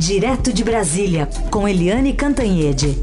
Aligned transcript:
Direto 0.00 0.50
de 0.50 0.64
Brasília, 0.64 1.28
com 1.50 1.68
Eliane 1.68 2.14
Cantanhede. 2.14 2.96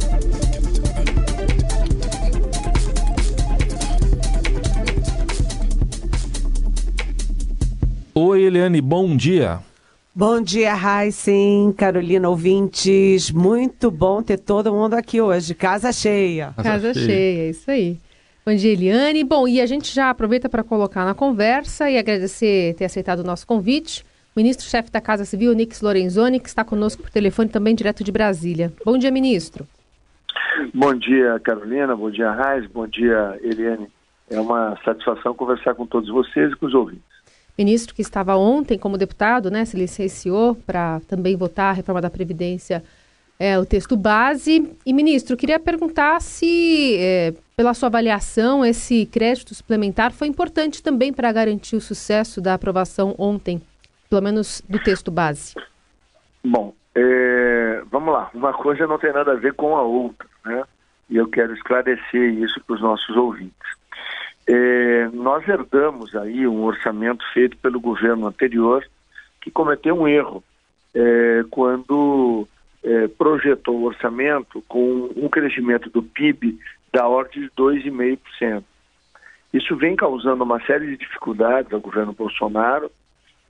Oi, 8.15 8.41
Eliane, 8.41 8.81
bom 8.81 9.15
dia. 9.15 9.59
Bom 10.15 10.41
dia, 10.41 10.73
Sim, 11.11 11.71
Carolina 11.77 12.27
ouvintes. 12.29 13.29
Muito 13.29 13.91
bom 13.91 14.23
ter 14.23 14.39
todo 14.39 14.73
mundo 14.73 14.95
aqui 14.95 15.21
hoje. 15.21 15.53
Casa 15.53 15.91
cheia. 15.91 16.51
Casa, 16.55 16.63
Casa 16.63 16.93
cheia. 16.95 17.05
cheia, 17.05 17.49
isso 17.51 17.69
aí. 17.69 17.99
Bom 18.43 18.55
dia, 18.55 18.73
Eliane. 18.73 19.23
Bom, 19.23 19.47
e 19.47 19.61
a 19.61 19.67
gente 19.67 19.93
já 19.93 20.09
aproveita 20.09 20.49
para 20.49 20.63
colocar 20.63 21.05
na 21.05 21.13
conversa 21.13 21.91
e 21.91 21.95
agradecer 21.95 22.73
ter 22.73 22.85
aceitado 22.85 23.19
o 23.19 23.23
nosso 23.23 23.45
convite. 23.45 24.03
Ministro-chefe 24.37 24.91
da 24.91 25.01
Casa 25.01 25.25
Civil, 25.25 25.51
Nix 25.53 25.81
Lorenzoni, 25.81 26.39
que 26.39 26.47
está 26.47 26.63
conosco 26.63 27.01
por 27.01 27.09
telefone 27.09 27.49
também 27.49 27.73
direto 27.73 28.03
de 28.03 28.11
Brasília. 28.11 28.71
Bom 28.85 28.95
dia, 28.95 29.09
ministro. 29.09 29.67
Bom 30.71 30.93
dia, 30.93 31.39
Carolina. 31.43 31.95
Bom 31.95 32.11
dia, 32.11 32.29
Raiz. 32.31 32.67
Bom 32.67 32.85
dia, 32.85 33.39
Eliane. 33.41 33.87
É 34.29 34.39
uma 34.39 34.77
satisfação 34.85 35.33
conversar 35.33 35.73
com 35.73 35.87
todos 35.87 36.07
vocês 36.09 36.53
e 36.53 36.55
com 36.55 36.67
os 36.67 36.75
ouvintes 36.75 37.17
ministro 37.57 37.95
que 37.95 38.03
estava 38.03 38.35
ontem 38.35 38.77
como 38.77 38.99
deputado, 38.99 39.49
né, 39.49 39.65
se 39.65 39.75
licenciou 39.75 40.53
para 40.53 41.01
também 41.07 41.35
votar 41.35 41.71
a 41.71 41.73
reforma 41.73 41.99
da 41.99 42.07
Previdência, 42.07 42.83
é, 43.39 43.57
o 43.57 43.65
texto 43.65 43.97
base. 43.97 44.71
E, 44.85 44.93
ministro, 44.93 45.35
queria 45.35 45.59
perguntar 45.59 46.21
se, 46.21 46.95
é, 46.99 47.33
pela 47.55 47.73
sua 47.73 47.87
avaliação, 47.87 48.63
esse 48.63 49.07
crédito 49.07 49.55
suplementar 49.55 50.11
foi 50.11 50.27
importante 50.27 50.83
também 50.83 51.11
para 51.11 51.31
garantir 51.31 51.75
o 51.75 51.81
sucesso 51.81 52.39
da 52.39 52.53
aprovação 52.53 53.15
ontem, 53.17 53.59
pelo 54.09 54.21
menos 54.21 54.61
do 54.67 54.79
texto 54.79 55.11
base. 55.11 55.55
Bom, 56.43 56.73
é, 56.95 57.83
vamos 57.91 58.13
lá. 58.13 58.29
Uma 58.33 58.53
coisa 58.53 58.87
não 58.87 58.97
tem 58.97 59.11
nada 59.11 59.33
a 59.33 59.35
ver 59.35 59.53
com 59.53 59.75
a 59.75 59.81
outra, 59.81 60.27
né? 60.45 60.63
E 61.09 61.17
eu 61.17 61.27
quero 61.27 61.53
esclarecer 61.53 62.33
isso 62.33 62.59
para 62.65 62.75
os 62.75 62.81
nossos 62.81 63.15
ouvintes. 63.15 63.77
É, 64.47 65.09
nós 65.13 65.47
herdamos 65.47 66.15
aí 66.15 66.47
um 66.47 66.63
orçamento 66.63 67.23
feito 67.33 67.57
pelo 67.57 67.79
governo 67.79 68.27
anterior 68.27 68.85
que 69.41 69.51
cometeu 69.51 69.99
um 69.99 70.07
erro 70.07 70.43
é, 70.93 71.43
quando 71.49 72.47
é, 72.83 73.07
projetou 73.09 73.75
o 73.75 73.83
orçamento 73.83 74.63
com 74.67 75.09
um 75.15 75.27
crescimento 75.27 75.89
do 75.89 76.01
PIB 76.01 76.57
da 76.93 77.07
ordem 77.07 77.43
de 77.43 77.49
2,5%. 77.51 78.63
Isso 79.53 79.75
vem 79.75 79.95
causando 79.95 80.43
uma 80.43 80.59
série 80.65 80.87
de 80.87 80.97
dificuldades 80.97 81.71
ao 81.71 81.79
governo 81.79 82.13
Bolsonaro. 82.13 82.91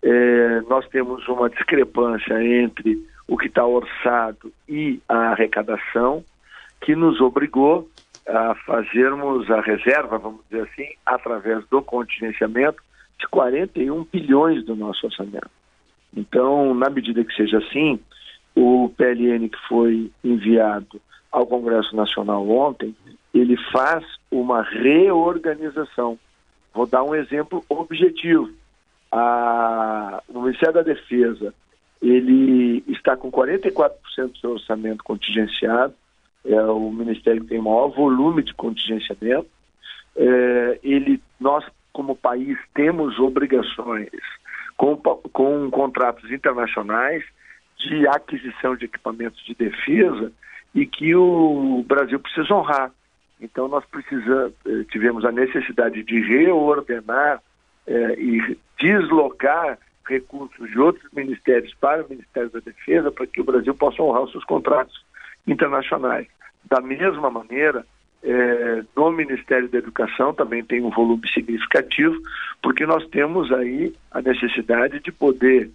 É, 0.09 0.61
nós 0.69 0.87
temos 0.87 1.27
uma 1.27 1.49
discrepância 1.49 2.41
entre 2.41 3.05
o 3.27 3.37
que 3.37 3.47
está 3.47 3.65
orçado 3.65 4.53
e 4.69 5.01
a 5.09 5.31
arrecadação, 5.31 6.23
que 6.79 6.95
nos 6.95 7.19
obrigou 7.19 7.89
a 8.25 8.55
fazermos 8.55 9.51
a 9.51 9.59
reserva, 9.59 10.17
vamos 10.17 10.39
dizer 10.49 10.63
assim, 10.63 10.87
através 11.05 11.67
do 11.67 11.81
contingenciamento 11.81 12.81
de 13.19 13.27
41 13.27 14.05
bilhões 14.05 14.63
do 14.63 14.77
nosso 14.77 15.07
orçamento. 15.07 15.49
Então, 16.15 16.73
na 16.73 16.89
medida 16.89 17.25
que 17.25 17.35
seja 17.35 17.57
assim, 17.57 17.99
o 18.55 18.89
PLN 18.95 19.49
que 19.49 19.59
foi 19.67 20.09
enviado 20.23 21.01
ao 21.29 21.45
Congresso 21.45 21.93
Nacional 21.93 22.49
ontem, 22.49 22.95
ele 23.33 23.57
faz 23.73 24.05
uma 24.31 24.61
reorganização. 24.61 26.17
Vou 26.73 26.87
dar 26.87 27.03
um 27.03 27.13
exemplo 27.13 27.61
objetivo. 27.67 28.49
A, 29.11 30.21
o 30.27 30.41
Ministério 30.41 30.75
da 30.75 30.81
Defesa 30.81 31.53
ele 32.01 32.83
está 32.87 33.17
com 33.17 33.31
44% 33.31 33.91
do 34.17 34.37
seu 34.37 34.51
orçamento 34.51 35.03
contingenciado, 35.03 35.93
é 36.45 36.61
o 36.61 36.91
ministério 36.91 37.41
que 37.41 37.49
tem 37.49 37.59
o 37.59 37.63
maior 37.63 37.89
volume 37.89 38.43
de 38.43 38.53
contingenciamento. 38.53 39.49
É, 40.15 40.79
ele, 40.83 41.21
nós, 41.39 41.65
como 41.91 42.15
país, 42.15 42.57
temos 42.73 43.19
obrigações 43.19 44.09
com, 44.77 44.95
com 44.95 45.69
contratos 45.69 46.31
internacionais 46.31 47.23
de 47.77 48.07
aquisição 48.07 48.75
de 48.75 48.85
equipamentos 48.85 49.43
de 49.43 49.53
defesa 49.55 50.31
e 50.73 50.85
que 50.85 51.15
o 51.15 51.83
Brasil 51.87 52.19
precisa 52.19 52.53
honrar. 52.53 52.91
Então, 53.41 53.67
nós 53.67 53.83
precisamos, 53.85 54.53
é, 54.65 54.83
tivemos 54.85 55.25
a 55.25 55.31
necessidade 55.31 56.01
de 56.03 56.19
reordenar 56.21 57.41
é, 57.87 58.13
e 58.19 58.57
deslocar 58.79 59.77
recursos 60.07 60.69
de 60.69 60.79
outros 60.79 61.09
ministérios 61.13 61.73
para 61.79 62.03
o 62.03 62.09
Ministério 62.09 62.49
da 62.49 62.59
Defesa 62.59 63.11
para 63.11 63.27
que 63.27 63.41
o 63.41 63.43
Brasil 63.43 63.73
possa 63.73 64.01
honrar 64.01 64.23
os 64.23 64.31
seus 64.31 64.43
contratos 64.45 65.03
internacionais. 65.45 66.27
Da 66.65 66.81
mesma 66.81 67.29
maneira, 67.29 67.85
é, 68.23 68.83
no 68.95 69.11
Ministério 69.11 69.69
da 69.69 69.77
Educação 69.77 70.33
também 70.33 70.63
tem 70.63 70.81
um 70.81 70.89
volume 70.89 71.27
significativo, 71.29 72.15
porque 72.61 72.85
nós 72.85 73.07
temos 73.09 73.51
aí 73.51 73.93
a 74.11 74.21
necessidade 74.21 74.99
de 74.99 75.11
poder 75.11 75.69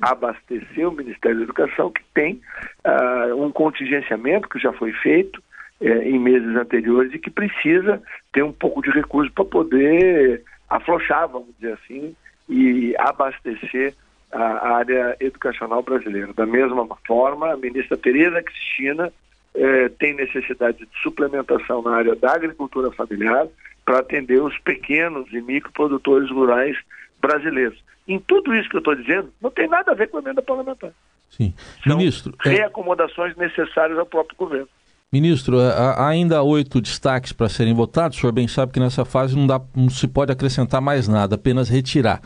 abastecer 0.00 0.88
o 0.88 0.92
Ministério 0.92 1.38
da 1.38 1.44
Educação, 1.44 1.90
que 1.90 2.02
tem 2.14 2.40
uh, 2.84 3.42
um 3.42 3.50
contingenciamento 3.50 4.48
que 4.48 4.58
já 4.58 4.72
foi 4.72 4.92
feito 4.92 5.42
é, 5.80 6.08
em 6.08 6.18
meses 6.18 6.54
anteriores 6.56 7.12
e 7.14 7.18
que 7.18 7.30
precisa 7.30 8.00
ter 8.32 8.42
um 8.42 8.52
pouco 8.52 8.82
de 8.82 8.90
recurso 8.90 9.32
para 9.32 9.44
poder 9.44 10.42
afrouxar, 10.68 11.28
vamos 11.28 11.48
dizer 11.58 11.74
assim, 11.74 12.14
e 12.48 12.94
abastecer 12.98 13.94
a 14.32 14.76
área 14.76 15.16
educacional 15.20 15.82
brasileira. 15.82 16.32
Da 16.32 16.46
mesma 16.46 16.86
forma, 17.06 17.52
a 17.52 17.56
ministra 17.56 17.96
Tereza 17.96 18.42
Cristina 18.42 19.12
eh, 19.54 19.88
tem 19.98 20.14
necessidade 20.14 20.78
de 20.78 21.02
suplementação 21.02 21.82
na 21.82 21.96
área 21.96 22.14
da 22.14 22.32
agricultura 22.32 22.90
familiar 22.90 23.46
para 23.84 24.00
atender 24.00 24.42
os 24.42 24.58
pequenos 24.58 25.32
e 25.32 25.40
microprodutores 25.40 26.30
rurais 26.30 26.76
brasileiros. 27.20 27.82
Em 28.06 28.18
tudo 28.18 28.54
isso 28.54 28.68
que 28.68 28.76
eu 28.76 28.80
estou 28.80 28.94
dizendo, 28.94 29.32
não 29.40 29.50
tem 29.50 29.68
nada 29.68 29.92
a 29.92 29.94
ver 29.94 30.08
com 30.08 30.18
a 30.18 30.20
emenda 30.20 30.42
parlamentar. 30.42 30.90
Sim. 31.30 31.54
São 31.86 31.96
Ministro. 31.96 32.34
É- 32.44 32.50
reacomodações 32.50 33.36
é... 33.36 33.40
necessárias 33.40 33.98
ao 33.98 34.06
próprio 34.06 34.36
governo. 34.36 34.68
Ministro, 35.12 35.60
é, 35.60 35.68
há 35.68 36.08
ainda 36.08 36.42
oito 36.42 36.80
destaques 36.80 37.32
para 37.32 37.48
serem 37.48 37.74
votados. 37.74 38.16
O 38.16 38.20
senhor 38.20 38.32
bem 38.32 38.48
sabe 38.48 38.72
que 38.72 38.80
nessa 38.80 39.04
fase 39.04 39.36
não, 39.36 39.46
dá, 39.46 39.60
não 39.74 39.88
se 39.88 40.08
pode 40.08 40.32
acrescentar 40.32 40.80
mais 40.80 41.06
nada, 41.06 41.36
apenas 41.36 41.68
retirar. 41.68 42.20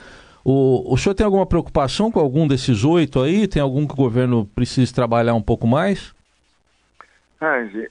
O, 0.45 0.93
o 0.93 0.97
senhor 0.97 1.15
tem 1.15 1.25
alguma 1.25 1.47
preocupação 1.47 2.11
com 2.11 2.19
algum 2.19 2.49
desses 2.49 2.85
oito 2.85 3.21
aí? 3.21 3.47
Tem 3.47 3.61
algum 3.61 3.87
que 3.87 3.93
o 3.93 3.97
governo 3.97 4.47
precise 4.55 4.93
trabalhar 4.93 5.35
um 5.35 5.43
pouco 5.43 5.67
mais? 5.67 6.15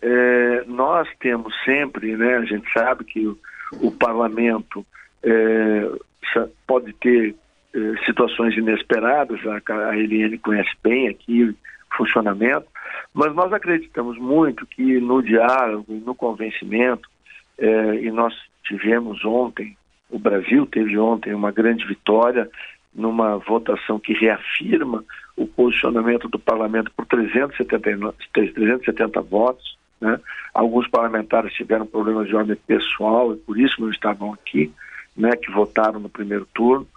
É, 0.01 0.63
nós 0.67 1.07
temos 1.19 1.53
sempre, 1.63 2.15
né, 2.15 2.37
a 2.37 2.45
gente 2.45 2.71
sabe 2.71 3.03
que 3.03 3.25
o, 3.25 3.37
o 3.81 3.91
parlamento 3.91 4.85
é, 5.23 5.89
pode 6.67 6.93
ter 6.93 7.35
é, 7.73 8.05
situações 8.05 8.55
inesperadas, 8.55 9.39
a, 9.45 9.89
a 9.89 9.97
Eliane 9.97 10.37
conhece 10.37 10.71
bem 10.83 11.07
aqui 11.07 11.43
o 11.45 11.55
funcionamento, 11.97 12.67
mas 13.13 13.33
nós 13.33 13.51
acreditamos 13.51 14.17
muito 14.17 14.65
que 14.65 14.99
no 14.99 15.21
diálogo, 15.21 15.93
no 16.05 16.13
convencimento, 16.13 17.09
é, 17.57 17.95
e 17.95 18.11
nós 18.11 18.33
tivemos 18.63 19.23
ontem, 19.25 19.75
o 20.09 20.17
Brasil 20.17 20.65
teve 20.65 20.97
ontem 20.97 21.33
uma 21.33 21.51
grande 21.51 21.85
vitória 21.85 22.49
numa 22.93 23.37
votação 23.37 23.99
que 23.99 24.13
reafirma 24.13 25.03
o 25.35 25.47
posicionamento 25.47 26.27
do 26.27 26.39
parlamento 26.39 26.91
por 26.95 27.05
370, 27.05 28.13
370 28.33 29.21
votos. 29.21 29.77
Né? 30.01 30.19
Alguns 30.53 30.87
parlamentares 30.87 31.53
tiveram 31.53 31.85
problemas 31.85 32.27
de 32.27 32.35
ordem 32.35 32.55
pessoal 32.55 33.33
e 33.33 33.37
por 33.37 33.57
isso 33.59 33.81
não 33.81 33.89
estavam 33.89 34.33
aqui, 34.33 34.71
né, 35.15 35.31
que 35.35 35.51
votaram 35.51 35.99
no 35.99 36.09
primeiro 36.09 36.47
turno. 36.53 36.87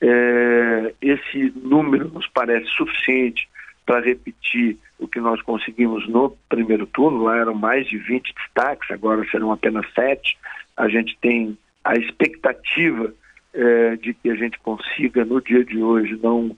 É, 0.00 0.94
esse 1.00 1.52
número 1.56 2.08
nos 2.08 2.26
parece 2.28 2.66
suficiente 2.68 3.47
para 3.88 4.04
repetir 4.04 4.76
o 4.98 5.08
que 5.08 5.18
nós 5.18 5.40
conseguimos 5.40 6.06
no 6.06 6.36
primeiro 6.46 6.86
turno. 6.86 7.24
Lá 7.24 7.38
eram 7.38 7.54
mais 7.54 7.88
de 7.88 7.96
20 7.96 8.34
destaques, 8.34 8.90
agora 8.90 9.26
serão 9.30 9.50
apenas 9.50 9.86
sete. 9.94 10.36
A 10.76 10.90
gente 10.90 11.16
tem 11.22 11.56
a 11.82 11.94
expectativa 11.94 13.14
é, 13.54 13.96
de 13.96 14.12
que 14.12 14.28
a 14.28 14.34
gente 14.34 14.58
consiga, 14.58 15.24
no 15.24 15.40
dia 15.40 15.64
de 15.64 15.82
hoje, 15.82 16.20
não 16.22 16.54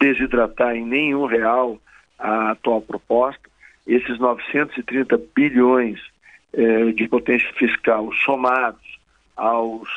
desidratar 0.00 0.74
em 0.74 0.84
nenhum 0.84 1.26
real 1.26 1.78
a 2.18 2.50
atual 2.50 2.82
proposta. 2.82 3.48
Esses 3.86 4.18
930 4.18 5.16
bilhões 5.32 6.00
é, 6.52 6.90
de 6.90 7.06
potência 7.06 7.52
fiscal 7.52 8.12
somados 8.24 8.98
aos 9.36 9.88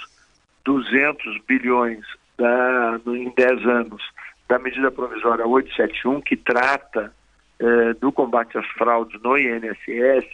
200 0.64 1.42
bilhões 1.48 2.06
da, 2.38 3.02
no, 3.04 3.16
em 3.16 3.34
10 3.36 3.66
anos 3.66 4.04
da 4.48 4.60
medida 4.60 4.90
provisória 4.92 5.46
871, 5.46 6.22
que 6.22 6.36
trata 6.36 7.14
é, 7.60 7.94
do 7.94 8.12
combate 8.12 8.58
às 8.58 8.68
fraudes 8.68 9.22
no 9.22 9.38
INSS, 9.38 10.26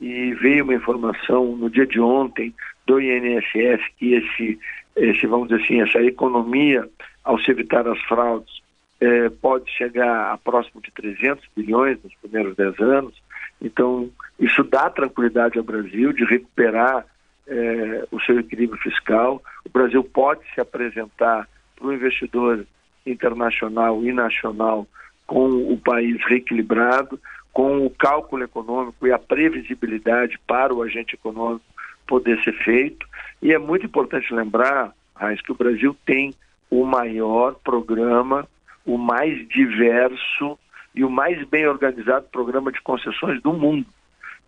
e 0.00 0.34
veio 0.34 0.64
uma 0.64 0.74
informação 0.74 1.56
no 1.56 1.70
dia 1.70 1.86
de 1.86 2.00
ontem 2.00 2.52
do 2.86 3.00
INSS 3.00 3.80
que 3.96 4.14
esse 4.14 4.58
esse, 4.96 5.26
vamos 5.26 5.48
dizer 5.48 5.62
assim, 5.64 5.80
essa 5.80 6.02
economia 6.02 6.88
ao 7.24 7.38
se 7.38 7.50
evitar 7.50 7.86
as 7.88 8.00
fraudes 8.02 8.62
é, 9.00 9.28
pode 9.30 9.70
chegar 9.70 10.32
a 10.32 10.38
próximo 10.38 10.80
de 10.80 10.90
300 10.92 11.44
bilhões 11.56 11.98
nos 12.02 12.14
primeiros 12.16 12.54
10 12.56 12.78
anos. 12.80 13.14
Então, 13.60 14.10
isso 14.38 14.62
dá 14.62 14.90
tranquilidade 14.90 15.58
ao 15.58 15.64
Brasil 15.64 16.12
de 16.12 16.24
recuperar 16.24 17.06
é, 17.46 18.06
o 18.10 18.20
seu 18.20 18.38
equilíbrio 18.38 18.80
fiscal. 18.80 19.42
O 19.64 19.70
Brasil 19.70 20.04
pode 20.04 20.42
se 20.54 20.60
apresentar 20.60 21.48
para 21.74 21.86
o 21.86 21.92
investidor 21.92 22.64
internacional 23.06 24.02
e 24.04 24.12
nacional 24.12 24.86
com 25.26 25.48
o 25.72 25.76
país 25.78 26.16
reequilibrado, 26.26 27.18
com 27.52 27.84
o 27.84 27.90
cálculo 27.90 28.42
econômico 28.42 29.06
e 29.06 29.12
a 29.12 29.18
previsibilidade 29.18 30.38
para 30.46 30.74
o 30.74 30.82
agente 30.82 31.14
econômico 31.14 31.64
poder 32.06 32.42
ser 32.42 32.52
feito. 32.64 33.06
E 33.40 33.52
é 33.52 33.58
muito 33.58 33.86
importante 33.86 34.32
lembrar, 34.32 34.92
Raiz, 35.14 35.40
que 35.40 35.52
o 35.52 35.56
Brasil 35.56 35.96
tem 36.04 36.34
o 36.70 36.84
maior 36.84 37.54
programa, 37.62 38.46
o 38.84 38.96
mais 38.96 39.46
diverso 39.48 40.58
e 40.94 41.04
o 41.04 41.10
mais 41.10 41.46
bem 41.48 41.66
organizado 41.66 42.26
programa 42.30 42.72
de 42.72 42.80
concessões 42.80 43.40
do 43.42 43.52
mundo. 43.52 43.86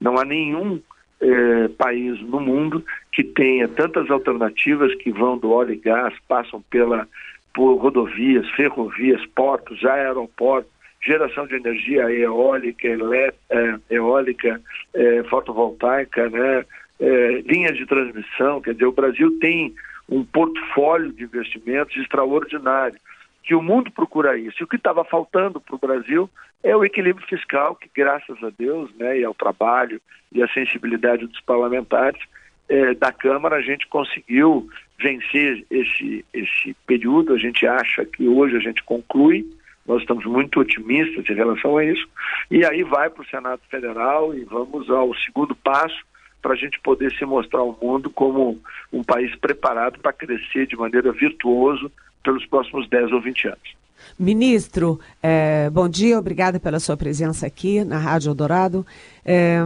Não 0.00 0.18
há 0.18 0.24
nenhum 0.24 0.80
eh, 1.20 1.68
país 1.78 2.20
no 2.20 2.40
mundo 2.40 2.84
que 3.12 3.22
tenha 3.22 3.68
tantas 3.68 4.10
alternativas 4.10 4.94
que 4.96 5.10
vão 5.10 5.38
do 5.38 5.50
óleo 5.50 5.72
e 5.72 5.78
gás, 5.78 6.14
passam 6.28 6.62
pela, 6.68 7.08
por 7.54 7.76
rodovias, 7.76 8.50
ferrovias, 8.50 9.24
portos, 9.26 9.84
aeroportos, 9.84 10.70
geração 11.00 11.46
de 11.46 11.54
energia 11.54 12.10
eólica, 12.10 12.88
elé, 12.88 13.32
é, 13.50 13.74
eólica, 13.90 14.60
é, 14.92 15.22
fotovoltaica, 15.24 16.28
né, 16.28 16.64
é, 16.98 17.42
linhas 17.46 17.76
de 17.76 17.86
transmissão. 17.86 18.60
Quer 18.60 18.72
dizer, 18.72 18.86
o 18.86 18.92
Brasil 18.92 19.38
tem 19.38 19.74
um 20.08 20.24
portfólio 20.24 21.12
de 21.12 21.24
investimentos 21.24 21.96
extraordinário, 21.96 22.98
que 23.42 23.54
o 23.54 23.62
mundo 23.62 23.90
procura 23.90 24.36
isso. 24.36 24.56
E 24.60 24.64
o 24.64 24.66
que 24.66 24.76
estava 24.76 25.04
faltando 25.04 25.60
para 25.60 25.76
o 25.76 25.78
Brasil 25.78 26.28
é 26.62 26.74
o 26.74 26.84
equilíbrio 26.84 27.26
fiscal, 27.26 27.76
que 27.76 27.90
graças 27.94 28.42
a 28.42 28.50
Deus, 28.58 28.90
né, 28.96 29.18
e 29.18 29.24
ao 29.24 29.34
trabalho 29.34 30.00
e 30.32 30.42
à 30.42 30.48
sensibilidade 30.48 31.26
dos 31.26 31.40
parlamentares 31.42 32.20
é, 32.68 32.94
da 32.94 33.12
Câmara, 33.12 33.56
a 33.56 33.62
gente 33.62 33.86
conseguiu 33.88 34.68
vencer 34.98 35.64
esse, 35.70 36.24
esse 36.32 36.76
período. 36.86 37.34
A 37.34 37.38
gente 37.38 37.66
acha 37.66 38.04
que 38.04 38.26
hoje 38.28 38.56
a 38.56 38.60
gente 38.60 38.82
conclui 38.82 39.46
nós 39.86 40.00
estamos 40.00 40.24
muito 40.24 40.60
otimistas 40.60 41.28
em 41.28 41.34
relação 41.34 41.76
a 41.76 41.84
isso. 41.84 42.08
E 42.50 42.64
aí 42.64 42.82
vai 42.82 43.10
para 43.10 43.22
o 43.22 43.26
Senado 43.26 43.60
Federal 43.70 44.34
e 44.34 44.44
vamos 44.44 44.88
ao 44.88 45.14
segundo 45.16 45.54
passo 45.54 46.04
para 46.40 46.52
a 46.52 46.56
gente 46.56 46.78
poder 46.80 47.12
se 47.12 47.24
mostrar 47.24 47.60
ao 47.60 47.78
mundo 47.80 48.10
como 48.10 48.58
um 48.92 49.02
país 49.02 49.34
preparado 49.36 49.98
para 49.98 50.12
crescer 50.12 50.66
de 50.66 50.76
maneira 50.76 51.12
virtuosa 51.12 51.90
pelos 52.22 52.44
próximos 52.46 52.88
10 52.88 53.12
ou 53.12 53.20
20 53.20 53.48
anos. 53.48 53.84
Ministro, 54.18 55.00
é, 55.22 55.70
bom 55.70 55.88
dia, 55.88 56.18
obrigada 56.18 56.60
pela 56.60 56.78
sua 56.78 56.96
presença 56.96 57.46
aqui 57.46 57.84
na 57.84 57.98
Rádio 57.98 58.30
Eldorado. 58.30 58.86
É, 59.24 59.58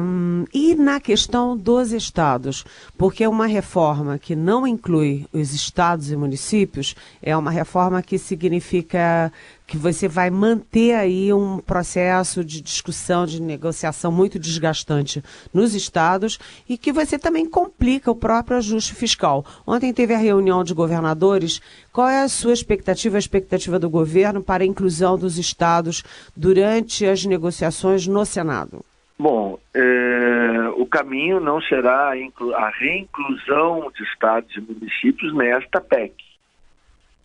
e 0.54 0.74
na 0.76 1.00
questão 1.00 1.56
dos 1.56 1.90
estados, 1.92 2.64
porque 2.96 3.26
uma 3.26 3.46
reforma 3.46 4.16
que 4.16 4.36
não 4.36 4.66
inclui 4.66 5.26
os 5.32 5.52
estados 5.52 6.12
e 6.12 6.16
municípios 6.16 6.94
é 7.20 7.36
uma 7.36 7.50
reforma 7.50 8.00
que 8.00 8.18
significa 8.18 9.32
que 9.66 9.76
você 9.76 10.08
vai 10.08 10.30
manter 10.30 10.94
aí 10.94 11.32
um 11.32 11.58
processo 11.58 12.42
de 12.42 12.62
discussão, 12.62 13.26
de 13.26 13.42
negociação 13.42 14.10
muito 14.10 14.38
desgastante 14.38 15.22
nos 15.52 15.74
estados 15.74 16.38
e 16.66 16.78
que 16.78 16.90
você 16.90 17.18
também 17.18 17.44
complica 17.44 18.10
o 18.10 18.16
próprio 18.16 18.56
ajuste 18.56 18.94
fiscal. 18.94 19.44
Ontem 19.66 19.92
teve 19.92 20.14
a 20.14 20.18
reunião 20.18 20.64
de 20.64 20.72
governadores. 20.72 21.60
Qual 21.92 22.08
é 22.08 22.22
a 22.22 22.28
sua 22.28 22.54
expectativa, 22.54 23.16
a 23.16 23.18
expectativa 23.18 23.78
do 23.78 23.90
governo 23.90 24.42
para 24.42 24.62
a 24.62 24.66
inclusão 24.66 25.18
dos 25.18 25.36
estados 25.36 26.02
durante 26.34 27.04
as 27.04 27.26
negociações 27.26 28.06
no 28.06 28.24
Senado? 28.24 28.82
Bom, 29.18 29.58
é, 29.74 30.68
o 30.76 30.86
caminho 30.86 31.40
não 31.40 31.60
será 31.60 32.12
a, 32.12 32.70
reinclusão 32.70 33.90
de 33.96 34.04
estados 34.04 34.54
e 34.56 34.60
municípios 34.60 35.34
nesta 35.34 35.80
PEC. 35.80 36.14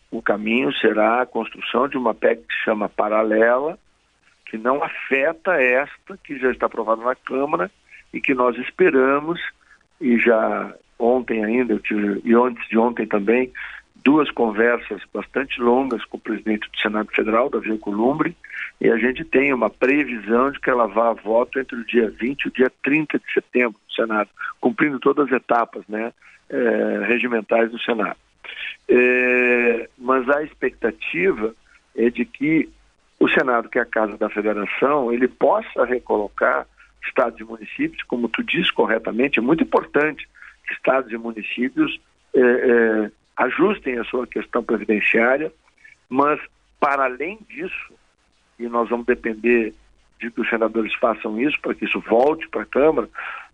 O 0.09 0.19
caminho 0.19 0.73
será 0.73 1.21
a 1.21 1.25
construção 1.25 1.87
de 1.87 1.95
uma 1.95 2.15
PEC 2.15 2.41
que 2.41 2.63
chama 2.63 2.89
paralela, 2.89 3.77
que 4.47 4.57
não 4.57 4.83
afeta 4.83 5.61
esta 5.61 6.17
que 6.23 6.39
já 6.39 6.51
está 6.51 6.65
aprovada 6.65 7.03
na 7.03 7.15
Câmara 7.15 7.69
e 8.11 8.19
que 8.19 8.33
nós 8.33 8.57
esperamos, 8.57 9.39
e 10.01 10.17
já 10.17 10.73
ontem 10.97 11.45
ainda, 11.45 11.77
tive, 11.77 12.21
e 12.25 12.33
antes 12.33 12.67
de 12.69 12.77
ontem 12.77 13.05
também, 13.05 13.51
duas 14.03 14.29
conversas 14.31 15.01
bastante 15.13 15.61
longas 15.61 16.03
com 16.05 16.17
o 16.17 16.19
presidente 16.19 16.69
do 16.69 16.77
Senado 16.77 17.09
Federal, 17.11 17.49
Davi 17.49 17.71
Alcolumbre, 17.71 18.35
e 18.79 18.89
a 18.89 18.97
gente 18.97 19.23
tem 19.23 19.53
uma 19.53 19.69
previsão 19.69 20.51
de 20.51 20.59
que 20.59 20.69
ela 20.69 20.87
vá 20.87 21.09
a 21.09 21.13
voto 21.13 21.59
entre 21.59 21.75
o 21.77 21.85
dia 21.85 22.09
20 22.09 22.41
e 22.41 22.47
o 22.47 22.51
dia 22.51 22.71
30 22.83 23.17
de 23.17 23.33
setembro 23.33 23.79
no 23.87 23.93
Senado, 23.93 24.29
cumprindo 24.59 24.99
todas 24.99 25.27
as 25.27 25.33
etapas 25.33 25.83
né, 25.87 26.11
é, 26.49 27.05
regimentais 27.07 27.71
do 27.71 27.79
Senado. 27.79 28.17
É, 28.89 29.89
mas 29.97 30.27
a 30.29 30.43
expectativa 30.43 31.53
é 31.95 32.09
de 32.09 32.25
que 32.25 32.69
o 33.19 33.29
Senado, 33.29 33.69
que 33.69 33.79
é 33.79 33.81
a 33.81 33.85
Casa 33.85 34.17
da 34.17 34.29
Federação, 34.29 35.13
ele 35.13 35.29
possa 35.29 35.85
recolocar 35.85 36.67
estados 37.07 37.39
e 37.39 37.43
municípios, 37.43 38.03
como 38.03 38.27
tu 38.27 38.43
diz 38.43 38.69
corretamente, 38.71 39.39
é 39.39 39.41
muito 39.41 39.63
importante 39.63 40.27
que 40.67 40.73
estados 40.73 41.11
e 41.11 41.17
municípios 41.17 41.99
é, 42.35 43.11
ajustem 43.37 43.97
a 43.99 44.03
sua 44.03 44.27
questão 44.27 44.63
previdenciária, 44.63 45.51
mas, 46.09 46.39
para 46.79 47.05
além 47.05 47.39
disso, 47.49 47.93
e 48.59 48.67
nós 48.67 48.89
vamos 48.89 49.05
depender 49.05 49.73
de 50.19 50.31
que 50.31 50.41
os 50.41 50.49
senadores 50.49 50.93
façam 50.95 51.39
isso 51.39 51.59
para 51.59 51.73
que 51.73 51.85
isso 51.85 51.99
volte 51.99 52.47
para 52.47 52.61
a 52.61 52.65
Câmara, 52.65 53.09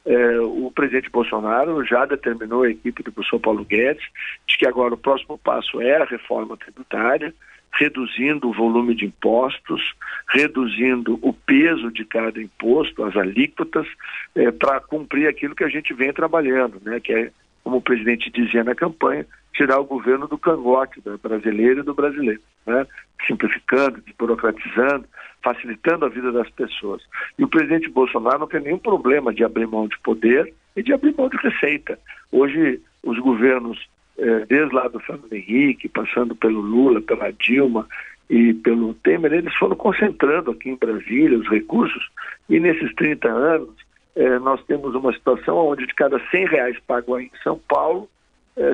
é, 0.06 0.40
o 0.40 0.72
presidente 0.74 1.10
Bolsonaro 1.10 1.84
já 1.86 2.06
determinou 2.06 2.64
a 2.64 2.70
equipe 2.70 3.04
do 3.04 3.12
professor 3.12 3.40
Paulo 3.40 3.66
Guedes 3.66 4.04
de 4.48 4.58
que 4.58 4.68
agora 4.68 4.94
o 4.94 4.98
próximo 4.98 5.38
passo 5.38 5.82
é 5.82 6.02
a 6.02 6.06
reforma 6.06 6.56
tributária, 6.58 7.34
reduzindo 7.74 8.50
o 8.50 8.54
volume 8.54 8.96
de 8.96 9.06
impostos, 9.06 9.94
reduzindo 10.30 11.20
o 11.22 11.34
peso 11.34 11.92
de 11.92 12.04
cada 12.06 12.42
imposto, 12.42 13.04
as 13.04 13.16
alíquotas, 13.16 13.88
é, 14.36 14.52
para 14.52 14.80
cumprir 14.80 15.28
aquilo 15.28 15.56
que 15.56 15.64
a 15.64 15.70
gente 15.70 15.94
vem 15.94 16.12
trabalhando, 16.12 16.82
né, 16.84 17.00
que 17.00 17.14
é, 17.14 17.32
como 17.70 17.78
o 17.78 17.82
presidente 17.82 18.32
dizia 18.32 18.64
na 18.64 18.74
campanha, 18.74 19.28
tirar 19.54 19.80
o 19.80 19.86
governo 19.86 20.28
do 20.28 20.40
cangote 20.40 21.00
da 21.02 21.18
brasileira 21.18 21.82
e 21.82 21.84
do 21.84 21.94
brasileiro, 21.94 22.42
né? 22.66 22.88
simplificando, 23.28 24.02
desburocratizando, 24.02 25.06
facilitando 25.44 26.06
a 26.06 26.10
vida 26.10 26.32
das 26.32 26.50
pessoas. 26.50 27.04
E 27.38 27.44
o 27.44 27.48
presidente 27.48 27.88
Bolsonaro 27.88 28.40
não 28.40 28.48
tem 28.48 28.62
nenhum 28.62 28.80
problema 28.80 29.32
de 29.32 29.44
abrir 29.44 29.68
mão 29.68 29.88
de 29.88 30.00
poder 30.00 30.52
e 30.76 30.82
de 30.82 30.92
abrir 30.92 31.14
mão 31.16 31.30
de 31.30 31.38
receita. 31.38 32.00
Hoje, 32.32 32.82
os 33.04 33.20
governos, 33.20 33.88
eh, 34.18 34.46
desde 34.50 34.74
lá 34.74 34.88
do 34.88 35.00
Fernando 35.00 35.32
Henrique, 35.32 35.88
passando 35.88 36.36
pelo 36.36 36.62
Lula, 36.62 37.02
pela 37.02 37.32
Dilma 37.34 37.88
e 38.28 38.52
pelo 38.56 38.96
Temer, 38.96 39.32
eles 39.32 39.54
foram 39.54 39.76
concentrando 39.76 40.50
aqui 40.50 40.70
em 40.72 40.76
Brasília 40.76 41.38
os 41.38 41.48
recursos 41.48 42.10
e 42.50 42.60
nesses 42.60 42.92
30 42.96 43.30
anos 43.30 43.89
eh, 44.16 44.40
nós 44.40 44.64
temos 44.66 44.96
uma 44.96 45.14
situação 45.14 45.58
onde 45.58 45.86
de 45.86 45.94
cada 45.94 46.20
100 46.30 46.48
reais 46.48 46.78
pago 46.88 47.20
em 47.20 47.32
São 47.44 47.58
Paulo, 47.58 48.10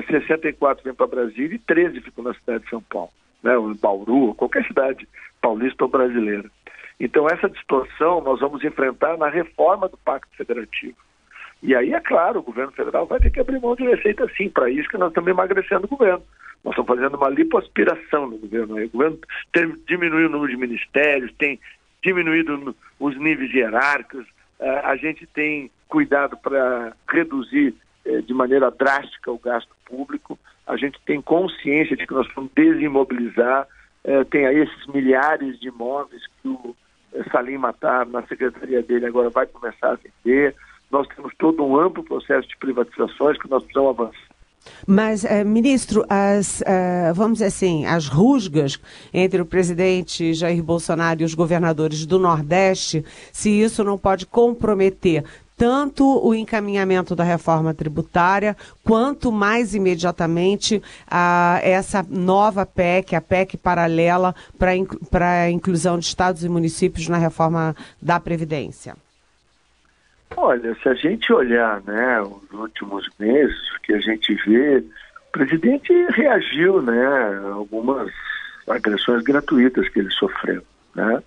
64 0.08 0.82
vem 0.82 0.94
para 0.94 1.06
Brasília 1.06 1.54
e 1.54 1.60
13 1.60 2.00
ficam 2.00 2.24
na 2.24 2.34
cidade 2.34 2.64
de 2.64 2.70
São 2.70 2.82
Paulo, 2.82 3.10
né, 3.40 3.56
ou 3.56 3.72
Bauru, 3.74 4.34
qualquer 4.34 4.66
cidade 4.66 5.06
paulista 5.40 5.84
ou 5.84 5.90
brasileira. 5.90 6.50
Então, 6.98 7.28
essa 7.28 7.48
distorção 7.48 8.20
nós 8.20 8.40
vamos 8.40 8.64
enfrentar 8.64 9.16
na 9.16 9.28
reforma 9.28 9.88
do 9.88 9.96
Pacto 9.98 10.34
Federativo. 10.36 10.96
E 11.62 11.74
aí, 11.74 11.92
é 11.92 12.00
claro, 12.00 12.40
o 12.40 12.42
governo 12.42 12.72
federal 12.72 13.06
vai 13.06 13.18
ter 13.20 13.30
que 13.30 13.40
abrir 13.40 13.60
mão 13.60 13.74
de 13.74 13.84
receita 13.84 14.28
sim, 14.36 14.48
para 14.48 14.70
isso 14.70 14.88
que 14.88 14.98
nós 14.98 15.08
estamos 15.08 15.30
emagrecendo 15.30 15.84
o 15.84 15.88
governo. 15.88 16.22
Nós 16.64 16.72
estamos 16.72 16.96
fazendo 16.96 17.16
uma 17.16 17.28
lipoaspiração 17.28 18.26
no 18.28 18.38
governo. 18.38 18.82
O 18.82 18.88
governo 18.88 19.18
tem 19.52 19.74
diminuído 19.86 20.28
o 20.28 20.32
número 20.32 20.50
de 20.50 20.58
ministérios, 20.58 21.32
tem 21.38 21.60
diminuído 22.02 22.74
os 22.98 23.16
níveis 23.18 23.52
hierárquicos, 23.52 24.26
eh, 24.26 24.30
a 24.60 24.96
gente 24.96 25.26
tem 25.26 25.70
cuidado 25.88 26.36
para 26.36 26.94
reduzir 27.08 27.74
é, 28.04 28.20
de 28.20 28.32
maneira 28.32 28.70
drástica 28.70 29.30
o 29.32 29.38
gasto 29.38 29.74
público. 29.84 30.38
A 30.66 30.76
gente 30.76 31.00
tem 31.04 31.20
consciência 31.20 31.96
de 31.96 32.06
que 32.06 32.14
nós 32.14 32.26
vamos 32.34 32.50
desimobilizar. 32.54 33.66
É, 34.04 34.24
tem 34.24 34.46
aí 34.46 34.58
esses 34.58 34.86
milhares 34.86 35.58
de 35.58 35.68
imóveis 35.68 36.22
que 36.40 36.48
o 36.48 36.76
é, 37.12 37.24
Salim 37.30 37.58
Matar, 37.58 38.06
na 38.06 38.22
secretaria 38.26 38.82
dele, 38.82 39.06
agora 39.06 39.30
vai 39.30 39.46
começar 39.46 39.92
a 39.92 39.96
vender. 39.96 40.54
Nós 40.90 41.08
temos 41.08 41.32
todo 41.36 41.64
um 41.64 41.78
amplo 41.78 42.04
processo 42.04 42.48
de 42.48 42.56
privatizações 42.58 43.38
que 43.38 43.50
nós 43.50 43.62
precisamos 43.64 43.98
avançar. 43.98 44.25
Mas, 44.86 45.24
eh, 45.24 45.44
ministro, 45.44 46.04
as, 46.08 46.62
eh, 46.62 47.12
vamos 47.14 47.34
dizer 47.34 47.46
assim, 47.46 47.84
as 47.86 48.06
rusgas 48.06 48.78
entre 49.12 49.40
o 49.40 49.46
presidente 49.46 50.34
Jair 50.34 50.62
Bolsonaro 50.62 51.22
e 51.22 51.24
os 51.24 51.34
governadores 51.34 52.06
do 52.06 52.18
Nordeste, 52.18 53.04
se 53.32 53.50
isso 53.50 53.82
não 53.82 53.98
pode 53.98 54.26
comprometer 54.26 55.24
tanto 55.56 56.04
o 56.04 56.34
encaminhamento 56.34 57.16
da 57.16 57.24
reforma 57.24 57.72
tributária, 57.72 58.56
quanto 58.84 59.32
mais 59.32 59.74
imediatamente 59.74 60.82
a, 61.08 61.58
essa 61.62 62.04
nova 62.08 62.66
PEC, 62.66 63.16
a 63.16 63.20
PEC 63.20 63.56
paralela 63.56 64.34
para 64.58 65.42
a 65.42 65.50
inclusão 65.50 65.98
de 65.98 66.04
estados 66.04 66.44
e 66.44 66.48
municípios 66.48 67.08
na 67.08 67.16
reforma 67.16 67.74
da 68.00 68.20
Previdência? 68.20 68.94
Olha, 70.34 70.74
se 70.82 70.88
a 70.88 70.94
gente 70.94 71.32
olhar 71.32 71.80
né, 71.82 72.20
os 72.22 72.50
últimos 72.52 73.08
meses, 73.18 73.56
o 73.76 73.80
que 73.80 73.92
a 73.92 74.00
gente 74.00 74.34
vê, 74.46 74.78
o 74.78 75.32
presidente 75.32 75.92
reagiu 76.10 76.82
né, 76.82 77.06
a 77.06 77.52
algumas 77.52 78.10
agressões 78.68 79.22
gratuitas 79.22 79.88
que 79.88 80.00
ele 80.00 80.10
sofreu. 80.10 80.62
Né? 80.94 81.22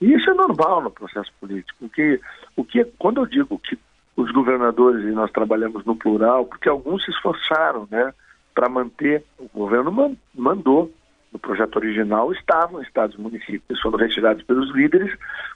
E 0.00 0.12
isso 0.12 0.30
é 0.30 0.34
normal 0.34 0.82
no 0.82 0.90
processo 0.90 1.32
político. 1.40 1.84
O 1.84 1.88
que, 1.88 2.20
o 2.56 2.64
que, 2.64 2.84
quando 2.98 3.20
eu 3.20 3.26
digo 3.26 3.58
que 3.58 3.78
os 4.16 4.30
governadores, 4.30 5.04
e 5.04 5.10
nós 5.10 5.30
trabalhamos 5.30 5.84
no 5.84 5.96
plural, 5.96 6.46
porque 6.46 6.68
alguns 6.68 7.04
se 7.04 7.10
esforçaram 7.10 7.86
né, 7.90 8.12
para 8.54 8.68
manter, 8.68 9.24
o 9.38 9.48
governo 9.48 10.16
mandou 10.34 10.92
no 11.34 11.40
projeto 11.40 11.76
original 11.76 12.32
estavam 12.32 12.80
estados 12.80 13.16
e 13.16 13.20
municípios, 13.20 13.80
foram 13.80 13.98
retirados 13.98 14.44
pelos 14.44 14.72
líderes, 14.72 15.12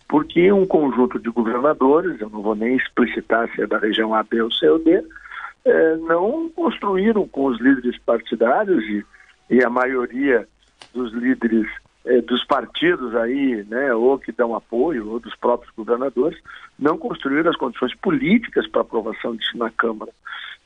porque 0.09 0.53
um 0.53 0.67
conjunto 0.67 1.21
de 1.21 1.31
governadores, 1.31 2.21
eu 2.21 2.29
não 2.29 2.43
vou 2.43 2.57
nem 2.57 2.77
explicitar 2.77 3.49
se 3.55 3.63
é 3.63 3.67
da 3.67 3.79
região 3.79 4.13
A, 4.13 4.25
B 4.25 4.43
ou 4.43 4.51
C 4.51 4.69
ou 4.69 4.81
D, 4.81 5.03
eh, 5.65 5.97
não 5.99 6.51
construíram 6.51 7.29
com 7.29 7.47
os 7.47 7.61
líderes 7.61 7.97
partidários 8.01 8.83
e, 8.85 9.07
e 9.49 9.65
a 9.65 9.71
maioria 9.71 10.49
dos 10.93 11.13
líderes 11.13 11.69
eh, 12.05 12.21
dos 12.23 12.45
partidos 12.45 13.15
aí, 13.15 13.65
né, 13.69 13.95
ou 13.95 14.19
que 14.19 14.33
dão 14.33 14.57
apoio, 14.57 15.09
ou 15.09 15.21
dos 15.21 15.37
próprios 15.37 15.73
governadores, 15.77 16.41
não 16.77 16.99
construíram 16.99 17.51
as 17.51 17.57
condições 17.57 17.95
políticas 17.95 18.67
para 18.67 18.81
aprovação 18.81 19.37
disso 19.37 19.57
na 19.57 19.71
Câmara. 19.71 20.11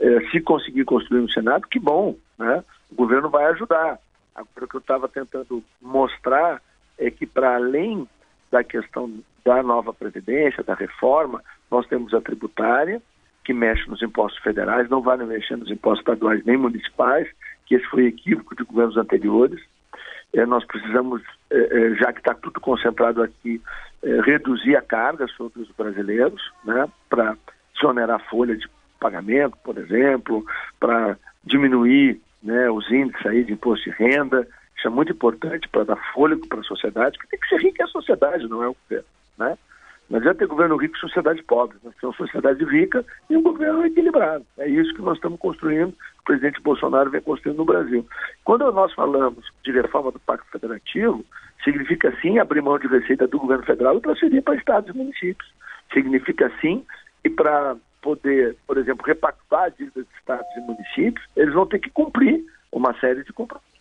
Eh, 0.00 0.20
se 0.30 0.40
conseguir 0.40 0.86
construir 0.86 1.20
no 1.20 1.30
Senado, 1.30 1.68
que 1.68 1.78
bom, 1.78 2.16
né? 2.38 2.64
O 2.90 2.94
governo 2.94 3.28
vai 3.28 3.44
ajudar. 3.46 3.98
Agora, 4.34 4.64
o 4.64 4.68
que 4.68 4.76
eu 4.76 4.80
estava 4.80 5.08
tentando 5.08 5.62
mostrar 5.80 6.60
é 6.98 7.10
que, 7.10 7.26
para 7.26 7.56
além 7.56 8.08
da 8.50 8.62
questão 8.62 9.10
da 9.44 9.62
nova 9.62 9.92
Previdência, 9.92 10.62
da 10.62 10.74
reforma, 10.74 11.42
nós 11.70 11.86
temos 11.86 12.14
a 12.14 12.20
tributária, 12.20 13.02
que 13.44 13.52
mexe 13.52 13.88
nos 13.88 14.02
impostos 14.02 14.40
federais, 14.42 14.88
não 14.88 15.02
vai 15.02 15.16
mexer 15.16 15.56
nos 15.56 15.70
impostos 15.70 16.00
estaduais 16.00 16.44
nem 16.44 16.56
municipais, 16.56 17.28
que 17.66 17.74
esse 17.74 17.84
foi 17.86 18.06
equívoco 18.06 18.54
de 18.54 18.62
governos 18.62 18.96
anteriores. 18.96 19.60
É, 20.32 20.46
nós 20.46 20.64
precisamos, 20.64 21.22
é, 21.50 21.58
é, 21.58 21.94
já 21.96 22.12
que 22.12 22.20
está 22.20 22.34
tudo 22.34 22.60
concentrado 22.60 23.22
aqui, 23.22 23.60
é, 24.02 24.20
reduzir 24.20 24.76
a 24.76 24.82
carga 24.82 25.26
sobre 25.28 25.62
os 25.62 25.70
brasileiros, 25.72 26.52
né, 26.64 26.88
para 27.08 27.36
desonerar 27.74 28.16
a 28.16 28.30
folha 28.30 28.56
de 28.56 28.68
pagamento, 29.00 29.56
por 29.64 29.76
exemplo, 29.76 30.44
para 30.78 31.18
diminuir 31.44 32.20
né, 32.42 32.70
os 32.70 32.90
índices 32.90 33.24
aí 33.26 33.44
de 33.44 33.52
imposto 33.52 33.90
de 33.90 33.96
renda. 33.96 34.46
Isso 34.76 34.88
é 34.88 34.90
muito 34.90 35.12
importante 35.12 35.68
para 35.68 35.84
dar 35.84 36.12
fôlego 36.12 36.46
para 36.48 36.60
a 36.60 36.64
sociedade, 36.64 37.16
porque 37.16 37.36
tem 37.36 37.40
que 37.40 37.48
ser 37.48 37.62
rica 37.62 37.84
a 37.84 37.88
sociedade, 37.88 38.48
não 38.48 38.62
é 38.62 38.68
o 38.68 38.76
governo. 38.82 39.08
Né? 39.38 39.58
Não 40.10 40.18
adianta 40.18 40.40
ter 40.40 40.46
governo 40.46 40.76
rico 40.76 40.96
e 40.96 41.00
sociedade 41.00 41.42
pobre. 41.42 41.78
Nós 41.82 41.94
temos 41.96 42.18
uma 42.18 42.26
sociedade 42.26 42.64
rica 42.64 43.04
e 43.30 43.36
um 43.36 43.42
governo 43.42 43.86
equilibrado. 43.86 44.44
É 44.58 44.68
isso 44.68 44.92
que 44.94 45.02
nós 45.02 45.16
estamos 45.16 45.38
construindo, 45.38 45.90
o 45.90 46.24
presidente 46.24 46.60
Bolsonaro 46.60 47.10
vem 47.10 47.20
construindo 47.20 47.58
no 47.58 47.64
Brasil. 47.64 48.06
Quando 48.44 48.70
nós 48.72 48.92
falamos 48.92 49.50
de 49.64 49.72
reforma 49.72 50.10
do 50.10 50.20
Pacto 50.20 50.50
Federativo, 50.50 51.24
significa 51.64 52.14
sim 52.20 52.38
abrir 52.38 52.60
mão 52.60 52.78
de 52.78 52.88
receita 52.88 53.26
do 53.26 53.38
governo 53.38 53.64
federal 53.64 53.96
e 53.96 54.00
transferir 54.00 54.42
para 54.42 54.56
estados 54.56 54.94
e 54.94 54.96
municípios. 54.96 55.50
Significa 55.92 56.52
sim 56.60 56.84
e 57.24 57.30
para 57.30 57.76
poder, 58.02 58.56
por 58.66 58.76
exemplo, 58.76 59.06
repactuar 59.06 59.64
a 59.64 59.68
dívida 59.68 60.02
de 60.02 60.08
estados 60.18 60.46
e 60.56 60.60
municípios, 60.60 61.24
eles 61.36 61.54
vão 61.54 61.64
ter 61.64 61.78
que 61.78 61.88
cumprir 61.88 62.44
uma 62.70 62.92
série 62.98 63.22
de 63.22 63.32
compromissos. 63.32 63.72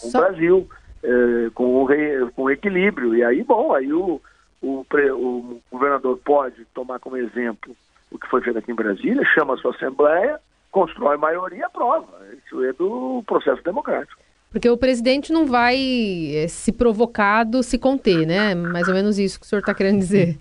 Com 0.00 0.08
o 0.08 0.12
Brasil, 0.12 0.68
eh, 1.02 1.50
com, 1.54 1.64
o 1.64 1.84
re, 1.84 2.26
com 2.34 2.42
o 2.44 2.50
equilíbrio. 2.50 3.14
E 3.14 3.22
aí, 3.22 3.44
bom, 3.44 3.74
aí 3.74 3.92
o, 3.92 4.20
o, 4.62 4.84
o 4.90 5.60
governador 5.70 6.18
pode 6.24 6.64
tomar 6.74 6.98
como 6.98 7.16
exemplo 7.16 7.76
o 8.10 8.18
que 8.18 8.28
foi 8.28 8.40
feito 8.42 8.58
aqui 8.58 8.72
em 8.72 8.74
Brasília, 8.74 9.22
chama 9.34 9.54
a 9.54 9.56
sua 9.58 9.72
Assembleia, 9.72 10.40
constrói 10.70 11.16
maioria 11.16 11.58
e 11.58 11.62
aprova. 11.62 12.08
Isso 12.44 12.64
é 12.64 12.72
do 12.72 13.22
processo 13.26 13.62
democrático. 13.62 14.20
Porque 14.50 14.68
o 14.68 14.76
presidente 14.76 15.32
não 15.32 15.46
vai 15.46 15.76
eh, 15.76 16.48
se 16.48 16.72
provocado 16.72 17.62
se 17.62 17.78
conter, 17.78 18.26
né? 18.26 18.54
Mais 18.54 18.88
ou 18.88 18.94
menos 18.94 19.16
isso 19.16 19.38
que 19.38 19.46
o 19.46 19.48
senhor 19.48 19.60
está 19.60 19.72
querendo 19.72 19.98
dizer 19.98 20.38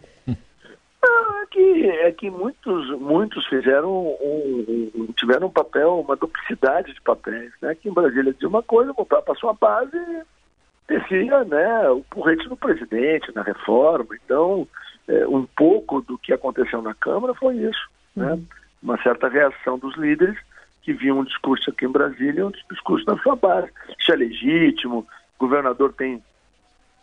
que, 1.51 1.87
é 1.87 2.11
que 2.11 2.29
muitos, 2.29 2.89
muitos 2.99 3.45
fizeram 3.47 3.89
um, 3.91 4.91
um, 4.95 5.07
tiveram 5.13 5.47
um 5.47 5.51
papel, 5.51 5.99
uma 5.99 6.15
duplicidade 6.15 6.93
de 6.93 7.01
papéis. 7.01 7.51
Né? 7.61 7.71
Aqui 7.71 7.89
em 7.89 7.93
Brasília 7.93 8.33
dizia 8.33 8.47
uma 8.47 8.63
coisa, 8.63 8.93
voltava 8.93 9.21
para 9.21 9.35
sua 9.35 9.53
base 9.53 9.97
descia 10.89 11.43
né, 11.45 11.89
o 11.89 12.03
porrete 12.09 12.49
do 12.49 12.57
presidente 12.57 13.33
na 13.33 13.43
reforma. 13.43 14.07
Então, 14.25 14.67
é, 15.07 15.27
um 15.27 15.45
pouco 15.45 16.01
do 16.01 16.17
que 16.17 16.33
aconteceu 16.33 16.81
na 16.81 16.95
Câmara 16.95 17.33
foi 17.35 17.57
isso. 17.57 17.89
Né? 18.15 18.33
Uhum. 18.33 18.45
Uma 18.81 19.01
certa 19.01 19.29
reação 19.29 19.77
dos 19.77 19.95
líderes 19.95 20.37
que 20.81 20.91
viam 20.91 21.19
um 21.19 21.23
discurso 21.23 21.69
aqui 21.69 21.85
em 21.85 21.91
Brasília 21.91 22.41
e 22.41 22.43
um 22.43 22.51
discurso 22.71 23.05
na 23.05 23.17
sua 23.21 23.35
base. 23.35 23.69
Isso 23.99 24.11
é 24.11 24.15
legítimo, 24.15 25.05
o 25.37 25.39
governador 25.39 25.93
tem, 25.93 26.21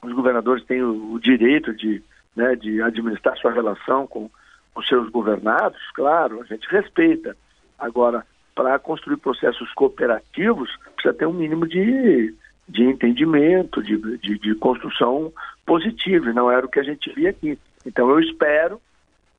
os 0.02 0.12
governadores 0.12 0.64
têm 0.64 0.82
o, 0.82 1.12
o 1.12 1.20
direito 1.20 1.72
de, 1.72 2.02
né, 2.36 2.54
de 2.54 2.82
administrar 2.82 3.36
sua 3.38 3.50
relação 3.50 4.06
com 4.06 4.30
os 4.74 4.86
seus 4.86 5.08
governados, 5.08 5.80
claro, 5.94 6.42
a 6.42 6.44
gente 6.44 6.68
respeita. 6.68 7.34
Agora, 7.78 8.26
para 8.54 8.78
construir 8.78 9.16
processos 9.16 9.72
cooperativos, 9.72 10.70
precisa 10.94 11.14
ter 11.14 11.26
um 11.26 11.32
mínimo 11.32 11.66
de, 11.66 12.34
de 12.68 12.84
entendimento, 12.84 13.82
de, 13.82 13.96
de, 14.18 14.38
de 14.38 14.54
construção 14.54 15.32
positiva, 15.64 16.30
e 16.30 16.34
não 16.34 16.50
era 16.50 16.66
o 16.66 16.68
que 16.68 16.78
a 16.78 16.82
gente 16.82 17.10
via 17.12 17.30
aqui. 17.30 17.58
Então, 17.86 18.10
eu 18.10 18.20
espero 18.20 18.80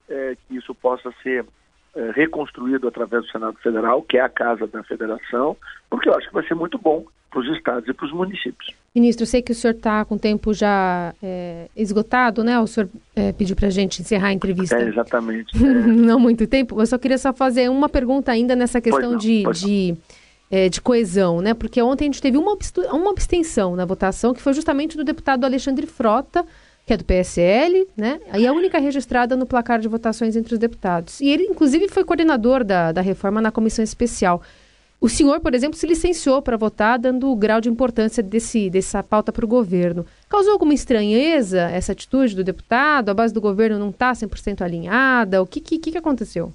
é, 0.09 0.35
que 0.35 0.55
isso 0.55 0.73
possa 0.73 1.13
ser 1.21 1.45
é, 1.97 2.11
reconstruído 2.11 2.87
através 2.87 3.23
do 3.23 3.31
Senado 3.31 3.57
Federal, 3.57 4.03
que 4.03 4.17
é 4.17 4.21
a 4.21 4.29
casa 4.29 4.67
da 4.67 4.83
federação, 4.83 5.57
porque 5.89 6.07
eu 6.07 6.13
acho 6.13 6.27
que 6.27 6.33
vai 6.33 6.47
ser 6.47 6.53
muito 6.53 6.77
bom 6.77 7.03
para 7.31 7.39
os 7.39 7.57
estados 7.57 7.89
e 7.89 7.93
para 7.93 8.05
os 8.05 8.13
municípios. 8.13 8.73
Ministro, 8.95 9.23
eu 9.23 9.27
sei 9.27 9.41
que 9.41 9.51
o 9.51 9.55
senhor 9.55 9.73
está 9.73 10.05
com 10.05 10.15
o 10.15 10.19
tempo 10.19 10.53
já 10.53 11.13
é, 11.21 11.67
esgotado, 11.75 12.43
né? 12.43 12.59
O 12.59 12.67
senhor 12.67 12.89
é, 13.15 13.31
pediu 13.31 13.55
para 13.55 13.67
a 13.67 13.71
gente 13.71 14.01
encerrar 14.01 14.27
a 14.27 14.33
entrevista. 14.33 14.77
É, 14.77 14.87
exatamente. 14.87 15.57
É. 15.57 15.63
não 15.63 16.19
muito 16.19 16.47
tempo. 16.47 16.79
Eu 16.79 16.85
só 16.85 16.97
queria 16.97 17.17
só 17.17 17.33
fazer 17.33 17.69
uma 17.69 17.89
pergunta 17.89 18.31
ainda 18.31 18.55
nessa 18.55 18.79
questão 18.79 19.11
não, 19.11 19.17
de, 19.17 19.43
de, 19.53 19.95
é, 20.49 20.69
de, 20.69 20.79
coesão, 20.79 21.41
né? 21.41 21.53
Porque 21.53 21.81
ontem 21.81 22.05
a 22.05 22.07
gente 22.07 22.21
teve 22.21 22.37
uma, 22.37 22.55
uma 22.91 23.11
abstenção 23.11 23.75
na 23.75 23.85
votação, 23.85 24.33
que 24.33 24.41
foi 24.41 24.53
justamente 24.53 24.95
do 24.95 25.03
deputado 25.03 25.43
Alexandre 25.45 25.85
Frota, 25.85 26.45
que 26.87 26.93
é 26.93 26.97
do 26.97 27.03
PSL, 27.03 27.85
né? 27.97 28.21
E 28.33 28.47
a 28.47 28.53
única 28.53 28.79
registrada 28.79 29.35
no 29.35 29.45
placar 29.45 29.77
de 29.77 29.89
votações 29.89 30.37
entre 30.37 30.53
os 30.53 30.59
deputados. 30.59 31.19
E 31.19 31.29
ele, 31.29 31.43
inclusive, 31.43 31.89
foi 31.89 32.05
coordenador 32.05 32.63
da, 32.63 32.93
da 32.93 33.01
reforma 33.01 33.41
na 33.41 33.51
comissão 33.51 33.83
especial. 33.83 34.41
O 35.01 35.09
senhor, 35.09 35.41
por 35.41 35.53
exemplo, 35.53 35.77
se 35.77 35.85
licenciou 35.85 36.41
para 36.41 36.55
votar, 36.55 36.97
dando 36.97 37.29
o 37.29 37.35
grau 37.35 37.59
de 37.59 37.67
importância 37.67 38.23
desse, 38.23 38.69
dessa 38.69 39.03
pauta 39.03 39.33
para 39.33 39.43
o 39.43 39.47
governo. 39.47 40.05
Causou 40.29 40.53
alguma 40.53 40.73
estranheza 40.73 41.59
essa 41.63 41.91
atitude 41.91 42.33
do 42.33 42.43
deputado? 42.43 43.09
A 43.09 43.13
base 43.13 43.33
do 43.33 43.41
governo 43.41 43.77
não 43.77 43.89
está 43.89 44.13
100% 44.13 44.61
alinhada? 44.61 45.41
O 45.41 45.45
que, 45.45 45.59
que, 45.59 45.77
que 45.77 45.97
aconteceu? 45.97 46.53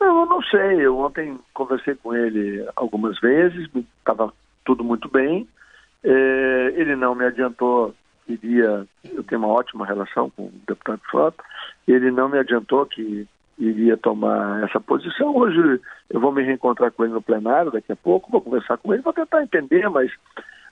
Não, 0.00 0.20
eu 0.20 0.26
não 0.26 0.40
sei. 0.42 0.80
Eu 0.80 0.96
ontem 0.96 1.36
conversei 1.52 1.96
com 1.96 2.14
ele 2.14 2.64
algumas 2.76 3.18
vezes, 3.18 3.68
estava 3.98 4.32
tudo 4.64 4.84
muito 4.84 5.10
bem. 5.10 5.46
É, 6.04 6.72
ele 6.76 6.94
não 6.94 7.16
me 7.16 7.24
adiantou 7.24 7.92
iria. 8.32 8.86
Eu 9.04 9.22
tenho 9.24 9.40
uma 9.40 9.48
ótima 9.48 9.86
relação 9.86 10.30
com 10.30 10.44
o 10.44 10.52
deputado 10.66 11.00
Frota. 11.10 11.42
Ele 11.86 12.10
não 12.10 12.28
me 12.28 12.38
adiantou 12.38 12.86
que 12.86 13.26
iria 13.58 13.96
tomar 13.96 14.62
essa 14.64 14.80
posição. 14.80 15.36
Hoje 15.36 15.80
eu 16.10 16.20
vou 16.20 16.32
me 16.32 16.42
reencontrar 16.42 16.92
com 16.92 17.04
ele 17.04 17.14
no 17.14 17.22
plenário 17.22 17.72
daqui 17.72 17.92
a 17.92 17.96
pouco, 17.96 18.30
vou 18.30 18.40
conversar 18.40 18.78
com 18.78 18.92
ele, 18.92 19.02
vou 19.02 19.12
tentar 19.12 19.42
entender, 19.42 19.88
mas 19.90 20.10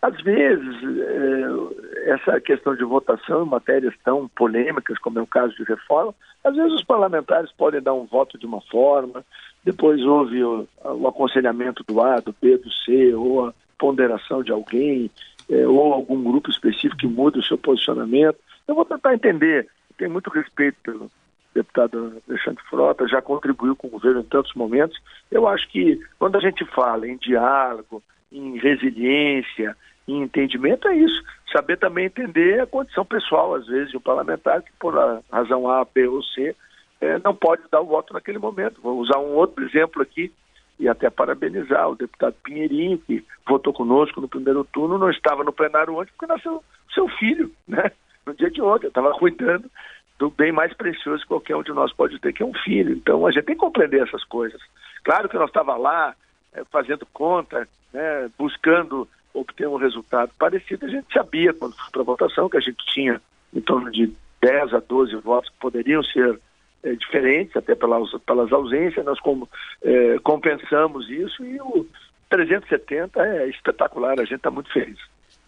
às 0.01 0.21
vezes 0.23 0.77
é, 1.01 2.13
essa 2.13 2.41
questão 2.41 2.77
de 2.77 2.85
votação 2.85 3.45
em 3.45 3.49
matérias 3.49 3.95
tão 4.05 4.29
polêmicas 4.29 4.99
como 4.99 5.19
é 5.19 5.23
o 5.23 5.27
caso 5.27 5.57
de 5.57 5.65
reforma, 5.65 6.15
às 6.45 6.55
vezes 6.55 6.75
os 6.75 6.85
parlamentares 6.85 7.51
podem 7.53 7.83
dar 7.83 7.95
um 7.95 8.05
voto 8.05 8.39
de 8.39 8.47
uma 8.47 8.61
forma, 8.61 9.25
depois 9.65 10.01
houve 10.05 10.45
o, 10.45 10.69
o 10.85 11.09
aconselhamento 11.09 11.83
do 11.89 12.01
A, 12.01 12.21
do 12.21 12.35
B, 12.41 12.57
do 12.57 12.71
C, 12.85 13.13
ou 13.15 13.49
a 13.49 13.55
ponderação 13.79 14.43
de 14.43 14.53
alguém, 14.53 15.11
é, 15.51 15.67
ou 15.67 15.93
algum 15.93 16.23
grupo 16.23 16.51
específico 16.51 16.97
que 16.97 17.07
muda 17.07 17.39
o 17.39 17.43
seu 17.43 17.59
posicionamento. 17.59 18.39
Eu 18.67 18.75
vou 18.75 18.85
tentar 18.85 19.15
entender, 19.15 19.69
tenho 19.97 20.11
muito 20.11 20.31
respeito 20.31 20.77
pelo, 20.83 21.11
deputado 21.57 22.23
Alexandre 22.29 22.63
Frota, 22.69 23.09
já 23.09 23.23
contribuiu 23.23 23.75
com 23.75 23.87
o 23.87 23.91
governo 23.91 24.21
em 24.21 24.25
tantos 24.25 24.55
momentos. 24.55 25.01
Eu 25.31 25.49
acho 25.49 25.69
que 25.71 25.99
quando 26.19 26.37
a 26.37 26.41
gente 26.41 26.65
fala 26.67 27.09
em 27.09 27.17
diálogo, 27.17 28.03
em 28.31 28.59
resiliência, 28.59 29.77
em 30.07 30.23
entendimento, 30.23 30.87
é 30.89 30.97
isso. 30.97 31.23
Saber 31.51 31.79
também 31.79 32.07
entender 32.07 32.61
a 32.61 32.67
condição 32.67 33.05
pessoal, 33.05 33.55
às 33.55 33.67
vezes, 33.67 33.91
de 33.91 33.97
um 33.97 34.01
parlamentar 34.01 34.63
que, 34.63 34.71
por 34.79 34.95
razão 35.33 35.69
A, 35.69 35.85
B 35.85 36.07
ou 36.07 36.23
C, 36.23 36.55
é, 37.01 37.19
não 37.25 37.35
pode 37.35 37.63
dar 37.71 37.81
o 37.81 37.87
voto 37.87 38.13
naquele 38.13 38.39
momento. 38.39 38.81
Vou 38.83 38.99
usar 38.99 39.19
um 39.19 39.35
outro 39.35 39.65
exemplo 39.65 40.03
aqui 40.03 40.33
e 40.79 40.89
até 40.89 41.09
parabenizar 41.11 41.89
o 41.89 41.97
deputado 41.97 42.35
Pinheirinho, 42.43 42.99
que 42.99 43.25
votou 43.47 43.73
conosco 43.73 44.21
no 44.21 44.29
primeiro 44.29 44.65
turno, 44.65 44.99
não 44.99 45.11
estava 45.11 45.43
no 45.43 45.53
plenário 45.53 45.95
ontem 45.95 46.11
porque 46.17 46.33
nasceu 46.33 46.63
seu 46.93 47.09
filho, 47.09 47.51
né? 47.67 47.91
No 48.27 48.35
dia 48.35 48.51
de 48.51 48.61
ontem, 48.61 48.89
estava 48.89 49.13
cuidando 49.13 49.71
do 50.19 50.31
bem 50.31 50.51
mais 50.51 50.73
precioso 50.75 51.23
que 51.23 51.29
qualquer 51.29 51.57
um 51.57 51.63
de 51.63 51.73
nós 51.73 51.93
pode 51.93 52.19
ter, 52.19 52.33
que 52.33 52.43
é 52.43 52.47
um 52.47 52.55
filho. 52.55 52.93
Então 52.93 53.27
a 53.27 53.31
gente 53.31 53.45
tem 53.45 53.55
que 53.55 53.61
compreender 53.61 54.03
essas 54.03 54.25
coisas. 54.25 54.61
Claro 55.05 55.29
que 55.29 55.37
nós 55.37 55.49
estava 55.49 55.77
lá 55.77 56.15
é, 56.53 56.65
fazendo 56.65 57.07
conta, 57.13 57.69
né, 57.93 58.31
buscando 58.39 59.09
obter 59.33 59.69
um 59.69 59.77
resultado 59.77 60.33
parecido. 60.39 60.87
A 60.87 60.89
gente 60.89 61.13
sabia 61.13 61.53
quando 61.53 61.77
foi 61.77 61.91
para 61.93 62.01
a 62.01 62.05
votação 62.05 62.49
que 62.49 62.57
a 62.57 62.61
gente 62.61 62.85
tinha 62.87 63.21
em 63.55 63.61
torno 63.61 63.91
de 63.91 64.13
10 64.41 64.75
a 64.75 64.81
12 64.81 65.17
votos 65.17 65.51
que 65.51 65.59
poderiam 65.59 66.03
ser 66.03 66.41
é, 66.87 66.95
diferentes, 66.95 67.57
até 67.57 67.75
pelas, 67.75 68.11
pelas 68.25 68.53
ausências, 68.53 69.05
nós 69.05 69.19
como, 69.19 69.49
é, 69.83 70.19
compensamos 70.23 71.11
isso 71.11 71.45
e 71.45 71.61
o 71.61 71.85
370 72.31 73.21
é 73.21 73.49
espetacular, 73.49 74.13
a 74.13 74.25
gente 74.25 74.37
está 74.37 74.51
muito 74.51 74.73
feliz. 74.73 74.99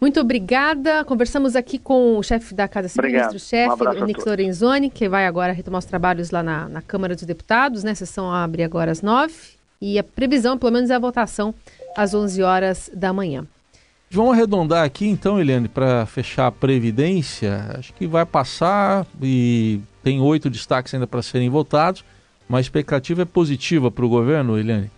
Muito 0.01 0.19
obrigada. 0.19 1.03
Conversamos 1.05 1.55
aqui 1.55 1.77
com 1.77 2.17
o 2.17 2.23
chefe 2.23 2.53
da 2.53 2.67
Casa 2.67 2.87
Civil, 2.89 3.11
ministro-chefe, 3.11 3.83
um 3.83 4.05
Nix 4.05 4.25
Lorenzoni, 4.25 4.89
que 4.89 5.07
vai 5.07 5.25
agora 5.25 5.53
retomar 5.53 5.79
os 5.79 5.85
trabalhos 5.85 6.31
lá 6.31 6.43
na, 6.43 6.69
na, 6.69 6.81
Câmara 6.81 7.15
dos 7.15 7.23
Deputados, 7.23 7.83
né? 7.83 7.91
A 7.91 7.95
sessão 7.95 8.31
abre 8.33 8.63
agora 8.63 8.91
às 8.91 9.01
nove 9.01 9.35
e 9.81 9.99
a 9.99 10.03
previsão, 10.03 10.57
pelo 10.57 10.71
menos, 10.71 10.89
é 10.89 10.95
a 10.95 10.99
votação 10.99 11.53
às 11.97 12.13
onze 12.13 12.41
horas 12.41 12.89
da 12.93 13.11
manhã. 13.11 13.45
Vamos 14.11 14.33
arredondar 14.33 14.83
aqui 14.83 15.05
então, 15.07 15.39
Eliane, 15.39 15.67
para 15.67 16.05
fechar 16.05 16.47
a 16.47 16.51
Previdência. 16.51 17.65
Acho 17.77 17.93
que 17.93 18.07
vai 18.07 18.25
passar 18.25 19.05
e 19.21 19.79
tem 20.09 20.19
oito 20.19 20.49
destaques 20.49 20.91
ainda 20.91 21.05
para 21.05 21.21
serem 21.21 21.51
votados, 21.51 22.03
mas 22.47 22.57
a 22.57 22.61
expectativa 22.61 23.21
é 23.21 23.25
positiva 23.25 23.91
para 23.91 24.03
o 24.03 24.09
governo, 24.09 24.57
Eliane? 24.57 24.89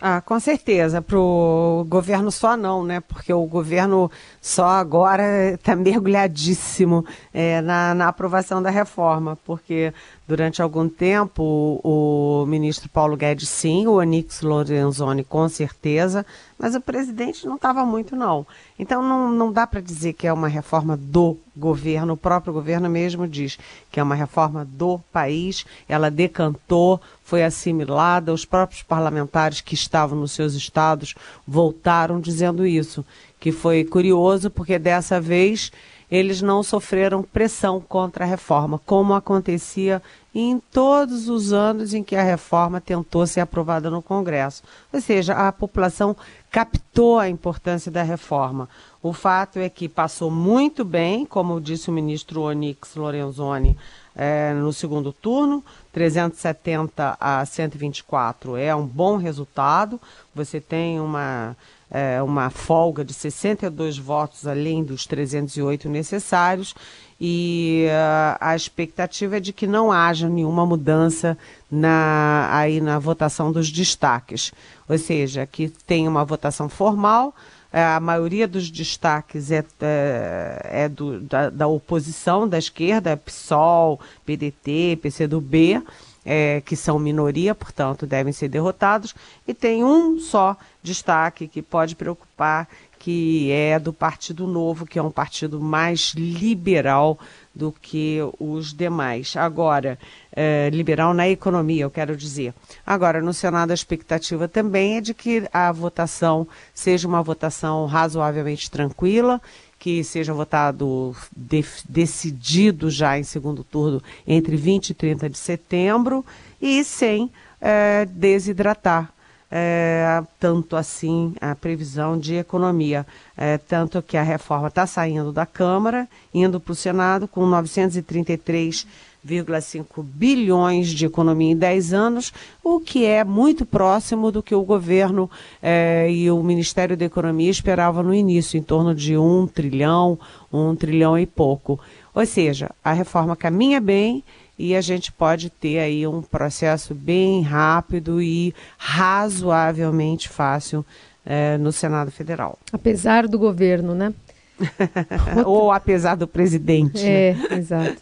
Ah, 0.00 0.20
com 0.20 0.38
certeza. 0.40 1.00
Para 1.00 1.16
o 1.18 1.86
governo 1.88 2.32
só 2.32 2.56
não, 2.56 2.84
né? 2.84 3.00
Porque 3.00 3.32
o 3.32 3.46
governo 3.46 4.10
só 4.42 4.66
agora 4.66 5.52
está 5.52 5.76
mergulhadíssimo 5.76 7.06
é, 7.32 7.60
na, 7.60 7.94
na, 7.94 8.08
aprovação 8.08 8.60
da 8.60 8.70
reforma, 8.70 9.38
porque 9.44 9.94
durante 10.26 10.60
algum 10.60 10.88
tempo 10.88 11.80
o, 11.84 12.42
o 12.42 12.46
ministro 12.46 12.88
Paulo 12.88 13.16
Guedes 13.16 13.48
sim, 13.48 13.86
o 13.86 13.92
Onix 13.92 14.42
Lorenzoni 14.42 15.22
com 15.22 15.48
certeza, 15.48 16.26
mas 16.58 16.74
o 16.74 16.80
presidente 16.80 17.46
não 17.46 17.54
estava 17.54 17.86
muito 17.86 18.16
não. 18.16 18.44
Então 18.78 19.02
não, 19.02 19.30
não 19.30 19.52
dá 19.52 19.66
para 19.66 19.80
dizer 19.80 20.12
que 20.12 20.26
é 20.26 20.32
uma 20.32 20.48
reforma 20.48 20.96
do 20.96 21.36
governo, 21.56 22.12
o 22.12 22.16
próprio 22.16 22.52
governo 22.52 22.90
mesmo 22.90 23.26
diz 23.26 23.58
que 23.90 23.98
é 23.98 24.02
uma 24.02 24.14
reforma 24.14 24.64
do 24.64 25.00
país, 25.10 25.64
ela 25.88 26.10
decantou, 26.10 27.00
foi 27.24 27.42
assimilada, 27.42 28.32
os 28.32 28.44
próprios 28.44 28.82
parlamentares 28.82 29.62
que 29.62 29.74
estavam 29.74 30.18
nos 30.18 30.32
seus 30.32 30.54
estados 30.54 31.14
voltaram 31.46 32.20
dizendo 32.20 32.66
isso, 32.66 33.04
que 33.40 33.50
foi 33.50 33.84
curioso 33.84 34.50
porque 34.50 34.78
dessa 34.78 35.20
vez 35.20 35.72
eles 36.10 36.40
não 36.40 36.62
sofreram 36.62 37.22
pressão 37.22 37.80
contra 37.80 38.24
a 38.24 38.28
reforma, 38.28 38.80
como 38.84 39.14
acontecia 39.14 40.00
em 40.34 40.60
todos 40.70 41.28
os 41.28 41.52
anos 41.52 41.94
em 41.94 42.02
que 42.02 42.14
a 42.14 42.22
reforma 42.22 42.80
tentou 42.80 43.26
ser 43.26 43.40
aprovada 43.40 43.90
no 43.90 44.02
Congresso. 44.02 44.62
Ou 44.92 45.00
seja, 45.00 45.32
a 45.34 45.50
população 45.50 46.14
captou 46.56 47.18
a 47.18 47.28
importância 47.28 47.92
da 47.92 48.02
reforma. 48.02 48.66
O 49.02 49.12
fato 49.12 49.58
é 49.58 49.68
que 49.68 49.90
passou 49.90 50.30
muito 50.30 50.86
bem, 50.86 51.26
como 51.26 51.60
disse 51.60 51.90
o 51.90 51.92
ministro 51.92 52.40
Onix 52.40 52.94
Lorenzoni, 52.94 53.76
é, 54.14 54.54
no 54.54 54.72
segundo 54.72 55.12
turno, 55.12 55.62
370 55.92 57.14
a 57.20 57.44
124 57.44 58.56
é 58.56 58.74
um 58.74 58.86
bom 58.86 59.18
resultado. 59.18 60.00
Você 60.34 60.58
tem 60.58 60.98
uma 60.98 61.54
é, 61.90 62.22
uma 62.22 62.48
folga 62.48 63.04
de 63.04 63.12
62 63.12 63.98
votos 63.98 64.46
além 64.46 64.82
dos 64.82 65.06
308 65.06 65.90
necessários 65.90 66.74
e 67.20 67.86
uh, 67.88 68.36
a 68.40 68.54
expectativa 68.54 69.38
é 69.38 69.40
de 69.40 69.52
que 69.52 69.66
não 69.66 69.90
haja 69.90 70.28
nenhuma 70.28 70.66
mudança 70.66 71.36
na, 71.70 72.48
aí 72.52 72.80
na 72.80 72.98
votação 72.98 73.50
dos 73.50 73.70
destaques, 73.70 74.52
ou 74.88 74.98
seja, 74.98 75.46
que 75.46 75.68
tem 75.68 76.06
uma 76.06 76.24
votação 76.24 76.68
formal, 76.68 77.34
é, 77.72 77.84
a 77.84 78.00
maioria 78.00 78.48
dos 78.48 78.70
destaques 78.70 79.50
é, 79.50 79.64
é, 79.80 80.84
é 80.84 80.88
do, 80.88 81.20
da, 81.20 81.50
da, 81.50 81.66
oposição, 81.66 82.48
da 82.48 82.56
esquerda, 82.56 83.16
PSOL, 83.16 84.00
PDT, 84.24 84.98
PCdoB, 85.02 85.82
é, 86.24 86.62
que 86.62 86.74
são 86.74 86.98
minoria, 86.98 87.54
portanto, 87.54 88.06
devem 88.06 88.32
ser 88.32 88.48
derrotados, 88.48 89.14
e 89.46 89.52
tem 89.52 89.84
um 89.84 90.18
só 90.18 90.56
destaque 90.82 91.46
que 91.46 91.60
pode 91.60 91.94
preocupar, 91.96 92.68
que 93.06 93.52
é 93.52 93.78
do 93.78 93.92
Partido 93.92 94.48
Novo, 94.48 94.84
que 94.84 94.98
é 94.98 95.02
um 95.02 95.12
partido 95.12 95.60
mais 95.60 96.12
liberal 96.16 97.16
do 97.54 97.70
que 97.70 98.18
os 98.36 98.72
demais. 98.72 99.36
Agora, 99.36 99.96
é, 100.34 100.68
liberal 100.70 101.14
na 101.14 101.28
economia, 101.28 101.84
eu 101.84 101.90
quero 101.90 102.16
dizer. 102.16 102.52
Agora, 102.84 103.22
no 103.22 103.32
Senado, 103.32 103.70
a 103.70 103.74
expectativa 103.74 104.48
também 104.48 104.96
é 104.96 105.00
de 105.00 105.14
que 105.14 105.48
a 105.52 105.70
votação 105.70 106.48
seja 106.74 107.06
uma 107.06 107.22
votação 107.22 107.86
razoavelmente 107.86 108.68
tranquila 108.68 109.40
que 109.78 110.02
seja 110.02 110.34
votado 110.34 111.14
de, 111.30 111.64
decidido 111.88 112.90
já 112.90 113.16
em 113.16 113.22
segundo 113.22 113.62
turno 113.62 114.02
entre 114.26 114.56
20 114.56 114.90
e 114.90 114.94
30 114.94 115.30
de 115.30 115.38
setembro 115.38 116.26
e 116.60 116.82
sem 116.82 117.30
é, 117.60 118.04
desidratar 118.04 119.12
é, 119.58 120.22
tanto 120.38 120.76
assim 120.76 121.34
a 121.40 121.54
previsão 121.54 122.18
de 122.18 122.34
economia. 122.34 123.06
É, 123.34 123.56
tanto 123.56 124.02
que 124.02 124.18
a 124.18 124.22
reforma 124.22 124.68
está 124.68 124.86
saindo 124.86 125.32
da 125.32 125.46
Câmara, 125.46 126.06
indo 126.34 126.60
para 126.60 126.72
o 126.72 126.74
Senado 126.74 127.26
com 127.26 127.46
933 127.46 128.86
1,5 129.26 130.04
bilhões 130.04 130.88
de 130.90 131.04
economia 131.04 131.50
em 131.50 131.56
10 131.56 131.92
anos, 131.92 132.32
o 132.62 132.78
que 132.78 133.04
é 133.04 133.24
muito 133.24 133.66
próximo 133.66 134.30
do 134.30 134.40
que 134.40 134.54
o 134.54 134.62
governo 134.62 135.28
eh, 135.60 136.08
e 136.08 136.30
o 136.30 136.40
Ministério 136.44 136.96
da 136.96 137.04
Economia 137.04 137.50
esperavam 137.50 138.04
no 138.04 138.14
início, 138.14 138.56
em 138.56 138.62
torno 138.62 138.94
de 138.94 139.16
um 139.16 139.48
trilhão, 139.48 140.16
um 140.52 140.76
trilhão 140.76 141.18
e 141.18 141.26
pouco. 141.26 141.80
Ou 142.14 142.24
seja, 142.24 142.70
a 142.84 142.92
reforma 142.92 143.34
caminha 143.34 143.80
bem 143.80 144.22
e 144.58 144.74
a 144.74 144.80
gente 144.80 145.12
pode 145.12 145.50
ter 145.50 145.78
aí 145.78 146.06
um 146.06 146.22
processo 146.22 146.94
bem 146.94 147.42
rápido 147.42 148.22
e 148.22 148.54
razoavelmente 148.78 150.28
fácil 150.28 150.84
eh, 151.24 151.58
no 151.58 151.72
Senado 151.72 152.10
Federal. 152.10 152.58
Apesar 152.72 153.28
do 153.28 153.38
governo, 153.38 153.94
né? 153.94 154.14
Ou 155.44 155.70
apesar 155.70 156.14
do 156.14 156.26
presidente. 156.26 157.04
É, 157.04 157.34
né? 157.34 157.58
exato. 157.58 157.96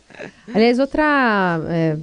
Aliás, 0.54 0.78
outra, 0.78 1.60
é, 1.68 1.96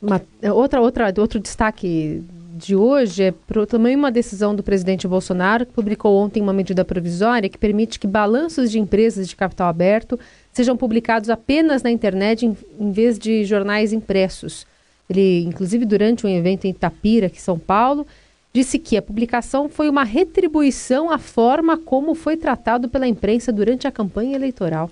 uma, 0.00 0.20
outra, 0.52 0.80
outra, 0.80 1.14
outro 1.16 1.40
destaque 1.40 2.22
de 2.54 2.76
hoje 2.76 3.24
é 3.24 3.32
pro, 3.32 3.66
também 3.66 3.96
uma 3.96 4.12
decisão 4.12 4.54
do 4.54 4.62
presidente 4.62 5.08
Bolsonaro, 5.08 5.64
que 5.64 5.72
publicou 5.72 6.16
ontem 6.16 6.42
uma 6.42 6.52
medida 6.52 6.84
provisória 6.84 7.48
que 7.48 7.58
permite 7.58 7.98
que 7.98 8.06
balanços 8.06 8.70
de 8.70 8.78
empresas 8.78 9.26
de 9.28 9.34
capital 9.34 9.68
aberto 9.68 10.18
sejam 10.52 10.76
publicados 10.76 11.30
apenas 11.30 11.82
na 11.82 11.90
internet 11.90 12.46
em, 12.46 12.56
em 12.78 12.92
vez 12.92 13.18
de 13.18 13.44
jornais 13.44 13.92
impressos. 13.92 14.66
Ele, 15.08 15.44
inclusive, 15.44 15.84
durante 15.84 16.26
um 16.26 16.30
evento 16.30 16.66
em 16.66 16.70
Itapira, 16.70 17.26
aqui 17.26 17.38
em 17.38 17.40
São 17.40 17.58
Paulo, 17.58 18.06
disse 18.52 18.78
que 18.78 18.96
a 18.96 19.02
publicação 19.02 19.68
foi 19.68 19.88
uma 19.88 20.04
retribuição 20.04 21.10
à 21.10 21.18
forma 21.18 21.76
como 21.76 22.14
foi 22.14 22.36
tratado 22.36 22.88
pela 22.88 23.08
imprensa 23.08 23.52
durante 23.52 23.86
a 23.86 23.92
campanha 23.92 24.36
eleitoral. 24.36 24.90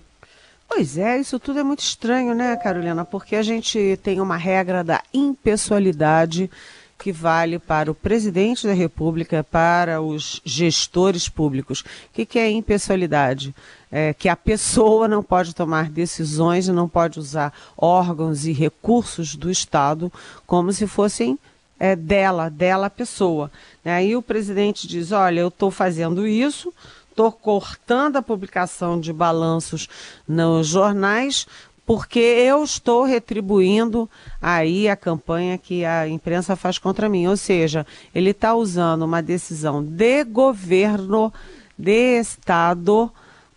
Pois 0.66 0.96
é, 0.96 1.18
isso 1.18 1.38
tudo 1.38 1.58
é 1.58 1.62
muito 1.64 1.80
estranho, 1.80 2.34
né, 2.34 2.56
Carolina? 2.56 3.04
Porque 3.04 3.34
a 3.34 3.42
gente 3.42 3.98
tem 4.02 4.20
uma 4.20 4.36
regra 4.36 4.84
da 4.84 5.02
impessoalidade 5.12 6.48
que 6.96 7.10
vale 7.10 7.58
para 7.58 7.90
o 7.90 7.94
presidente 7.94 8.66
da 8.66 8.72
República, 8.72 9.42
para 9.42 10.00
os 10.00 10.40
gestores 10.44 11.28
públicos. 11.28 11.80
O 11.80 11.84
que, 12.12 12.24
que 12.24 12.38
é 12.38 12.50
impessoalidade? 12.50 13.54
É 13.92 14.14
que 14.14 14.28
a 14.28 14.36
pessoa 14.36 15.08
não 15.08 15.22
pode 15.22 15.52
tomar 15.52 15.90
decisões 15.90 16.68
e 16.68 16.72
não 16.72 16.88
pode 16.88 17.18
usar 17.18 17.52
órgãos 17.76 18.46
e 18.46 18.52
recursos 18.52 19.34
do 19.34 19.50
Estado 19.50 20.12
como 20.46 20.72
se 20.72 20.86
fossem 20.86 21.36
é, 21.80 21.96
dela, 21.96 22.48
dela 22.48 22.90
pessoa. 22.90 23.50
Aí 23.84 24.14
o 24.14 24.22
presidente 24.22 24.86
diz: 24.86 25.10
olha, 25.10 25.40
eu 25.40 25.48
estou 25.48 25.70
fazendo 25.70 26.26
isso, 26.26 26.72
estou 27.08 27.32
cortando 27.32 28.16
a 28.16 28.22
publicação 28.22 29.00
de 29.00 29.12
balanços 29.12 29.88
nos 30.28 30.68
jornais, 30.68 31.46
porque 31.84 32.20
eu 32.20 32.62
estou 32.62 33.02
retribuindo 33.02 34.08
aí 34.40 34.88
a 34.88 34.94
campanha 34.94 35.58
que 35.58 35.84
a 35.84 36.06
imprensa 36.06 36.54
faz 36.54 36.78
contra 36.78 37.08
mim. 37.08 37.26
Ou 37.26 37.36
seja, 37.36 37.86
ele 38.14 38.30
está 38.30 38.54
usando 38.54 39.02
uma 39.02 39.22
decisão 39.22 39.82
de 39.82 40.22
governo, 40.22 41.32
de 41.76 42.20
Estado, 42.20 43.10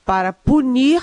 para 0.06 0.34
punir 0.34 1.02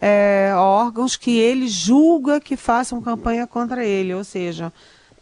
é, 0.00 0.52
órgãos 0.56 1.16
que 1.16 1.38
ele 1.38 1.68
julga 1.68 2.40
que 2.40 2.56
façam 2.56 3.00
campanha 3.00 3.46
contra 3.46 3.84
ele, 3.84 4.14
ou 4.14 4.24
seja, 4.24 4.72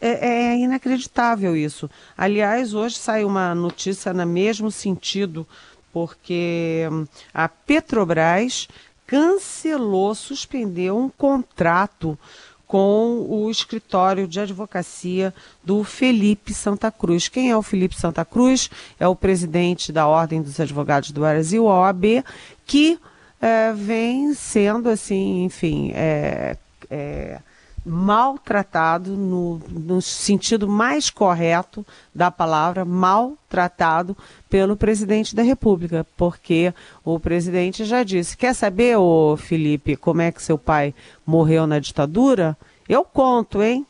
é, 0.01 0.29
é, 0.29 0.59
inacreditável 0.59 1.57
isso. 1.57 1.89
Aliás, 2.17 2.75
hoje 2.75 2.97
sai 2.97 3.25
uma 3.25 3.55
notícia 3.55 4.13
no 4.13 4.27
mesmo 4.27 4.71
sentido, 4.71 5.47
porque 5.93 6.89
hum, 6.91 7.07
a 7.33 7.49
Petrobras 7.49 8.69
cancelou, 9.07 10.15
suspendeu 10.15 10.99
um 10.99 11.09
contrato 11.09 12.19
com 12.75 13.25
o 13.29 13.49
escritório 13.53 14.27
de 14.27 14.41
advocacia 14.41 15.33
do 15.63 15.85
Felipe 15.85 16.53
Santa 16.53 16.91
Cruz. 16.91 17.29
Quem 17.29 17.49
é 17.49 17.57
o 17.57 17.63
Felipe 17.63 17.95
Santa 17.95 18.25
Cruz? 18.25 18.69
É 18.99 19.07
o 19.07 19.15
presidente 19.15 19.93
da 19.93 20.09
Ordem 20.09 20.43
dos 20.43 20.59
Advogados 20.59 21.13
do 21.13 21.21
Brasil, 21.21 21.69
a 21.69 21.83
OAB, 21.83 22.25
que 22.67 22.99
é, 23.41 23.73
vem 23.73 24.35
sendo 24.35 24.89
assim, 24.89 25.45
enfim, 25.45 25.93
é, 25.95 26.57
é, 26.91 27.39
maltratado 27.85 29.17
no, 29.17 29.61
no 29.69 30.01
sentido 30.01 30.67
mais 30.67 31.11
correto 31.11 31.85
da 32.15 32.31
palavra, 32.31 32.85
maltratado 32.85 34.17
pelo 34.49 34.77
presidente 34.77 35.37
da 35.37 35.43
República, 35.43 36.07
porque 36.17 36.73
o 37.05 37.21
presidente 37.21 37.85
já 37.85 38.03
disse: 38.03 38.37
quer 38.37 38.55
saber, 38.55 38.97
ô 38.97 39.37
Felipe, 39.37 39.97
como 39.97 40.23
é 40.23 40.33
que 40.33 40.43
seu 40.43 40.57
pai 40.57 40.95
morreu 41.27 41.67
na 41.67 41.79
ditadura? 41.79 42.57
Eu 42.89 43.05
conto, 43.05 43.63
hein? 43.63 43.87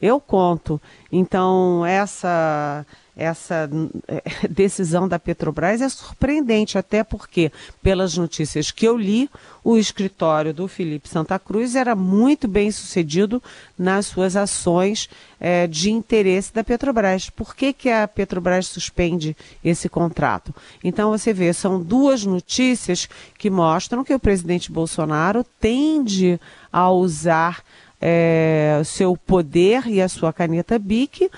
Eu 0.00 0.18
conto. 0.18 0.80
Então, 1.12 1.84
essa 1.84 2.86
essa 3.20 3.68
eh, 4.08 4.22
decisão 4.48 5.06
da 5.06 5.18
Petrobras 5.18 5.82
é 5.82 5.88
surpreendente, 5.88 6.78
até 6.78 7.04
porque, 7.04 7.52
pelas 7.82 8.16
notícias 8.16 8.70
que 8.70 8.86
eu 8.86 8.96
li, 8.96 9.28
o 9.62 9.76
escritório 9.76 10.54
do 10.54 10.66
Felipe 10.66 11.08
Santa 11.08 11.38
Cruz 11.38 11.76
era 11.76 11.94
muito 11.94 12.48
bem 12.48 12.70
sucedido 12.70 13.42
nas 13.78 14.06
suas 14.06 14.36
ações 14.36 15.08
é, 15.38 15.66
de 15.66 15.90
interesse 15.90 16.52
da 16.52 16.64
Petrobras. 16.64 17.28
Por 17.28 17.54
que, 17.54 17.74
que 17.74 17.90
a 17.90 18.08
Petrobras 18.08 18.66
suspende 18.66 19.36
esse 19.62 19.88
contrato? 19.88 20.54
Então, 20.82 21.10
você 21.10 21.34
vê, 21.34 21.52
são 21.52 21.82
duas 21.82 22.24
notícias 22.24 23.06
que 23.38 23.50
mostram 23.50 24.02
que 24.02 24.14
o 24.14 24.18
presidente 24.18 24.72
Bolsonaro 24.72 25.44
tende 25.60 26.40
a 26.72 26.90
usar 26.90 27.62
é, 28.00 28.80
seu 28.84 29.14
poder 29.14 29.86
e 29.86 30.00
a 30.00 30.08
sua 30.08 30.32
caneta 30.32 30.78
BIC 30.78 31.30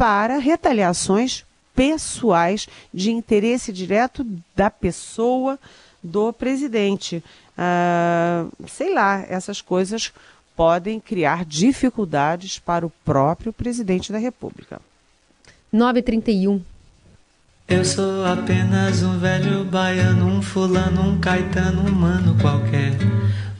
para 0.00 0.38
retaliações 0.38 1.44
pessoais 1.76 2.66
de 2.92 3.10
interesse 3.10 3.70
direto 3.70 4.26
da 4.56 4.70
pessoa 4.70 5.58
do 6.02 6.32
presidente. 6.32 7.22
Ah, 7.56 8.46
sei 8.66 8.94
lá, 8.94 9.22
essas 9.28 9.60
coisas 9.60 10.10
podem 10.56 10.98
criar 10.98 11.44
dificuldades 11.44 12.58
para 12.58 12.86
o 12.86 12.92
próprio 13.04 13.52
presidente 13.52 14.10
da 14.10 14.16
República. 14.16 14.80
931. 15.70 16.62
Eu 17.68 17.84
sou 17.84 18.24
apenas 18.24 19.02
um 19.02 19.18
velho 19.18 19.66
baiano, 19.66 20.28
um 20.28 20.40
fulano, 20.40 21.10
um 21.10 21.20
caetano, 21.20 21.82
um 21.82 21.92
mano 21.92 22.40
qualquer. 22.40 22.96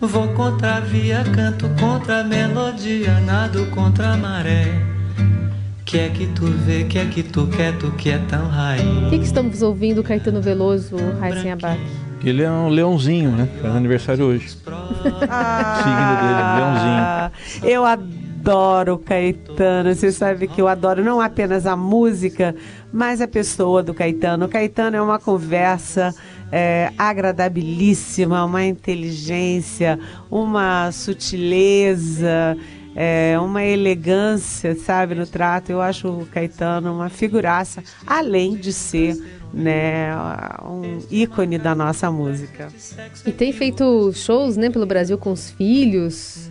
Vou 0.00 0.32
contra 0.32 0.76
a 0.76 0.80
via, 0.80 1.22
canto 1.34 1.68
contra 1.78 2.20
a 2.20 2.24
melodia, 2.24 3.20
nado 3.20 3.66
contra 3.72 4.14
a 4.14 4.16
maré. 4.16 4.99
Que 5.90 5.98
é 5.98 6.08
que 6.08 6.28
tu 6.28 6.46
vê, 6.46 6.84
que 6.84 7.00
é 7.00 7.04
que 7.04 7.20
tu 7.20 7.48
quer, 7.48 7.76
tu 7.76 7.90
que 7.90 8.10
é 8.10 8.18
tão 8.28 8.46
rainha. 8.46 9.08
O 9.08 9.10
que, 9.10 9.18
que 9.18 9.24
estamos 9.24 9.60
ouvindo 9.60 10.04
Caetano 10.04 10.40
Veloso, 10.40 10.94
Raíssen 11.18 11.50
Abac? 11.50 11.80
Ele 12.22 12.44
é 12.44 12.48
um 12.48 12.68
leãozinho, 12.68 13.32
né? 13.32 13.48
Faz 13.60 13.74
aniversário 13.74 14.24
hoje. 14.24 14.56
Ah, 15.28 15.82
Signo 15.82 16.14
dele, 16.22 17.58
leãozinho. 17.58 17.74
Eu 17.74 17.84
adoro 17.84 18.98
Caetano. 18.98 19.92
Você 19.92 20.12
sabe 20.12 20.46
que 20.46 20.60
eu 20.60 20.68
adoro 20.68 21.02
não 21.02 21.20
apenas 21.20 21.66
a 21.66 21.74
música, 21.74 22.54
mas 22.92 23.20
a 23.20 23.26
pessoa 23.26 23.82
do 23.82 23.92
Caetano. 23.92 24.46
O 24.46 24.48
Caetano 24.48 24.96
é 24.96 25.02
uma 25.02 25.18
conversa 25.18 26.14
é, 26.52 26.92
agradabilíssima, 26.96 28.44
uma 28.44 28.64
inteligência, 28.64 29.98
uma 30.30 30.92
sutileza 30.92 32.56
é, 32.94 33.38
uma 33.38 33.62
elegância, 33.62 34.74
sabe, 34.74 35.14
no 35.14 35.26
trato. 35.26 35.70
Eu 35.70 35.80
acho 35.80 36.08
o 36.08 36.26
Caetano 36.26 36.92
uma 36.92 37.08
figuraça, 37.08 37.82
além 38.06 38.56
de 38.56 38.72
ser 38.72 39.16
né, 39.52 40.10
um 40.64 40.98
ícone 41.10 41.58
da 41.58 41.74
nossa 41.74 42.10
música. 42.10 42.68
E 43.26 43.32
tem 43.32 43.52
feito 43.52 44.12
shows, 44.12 44.56
né, 44.56 44.70
pelo 44.70 44.86
Brasil 44.86 45.18
com 45.18 45.32
os 45.32 45.50
filhos. 45.50 46.48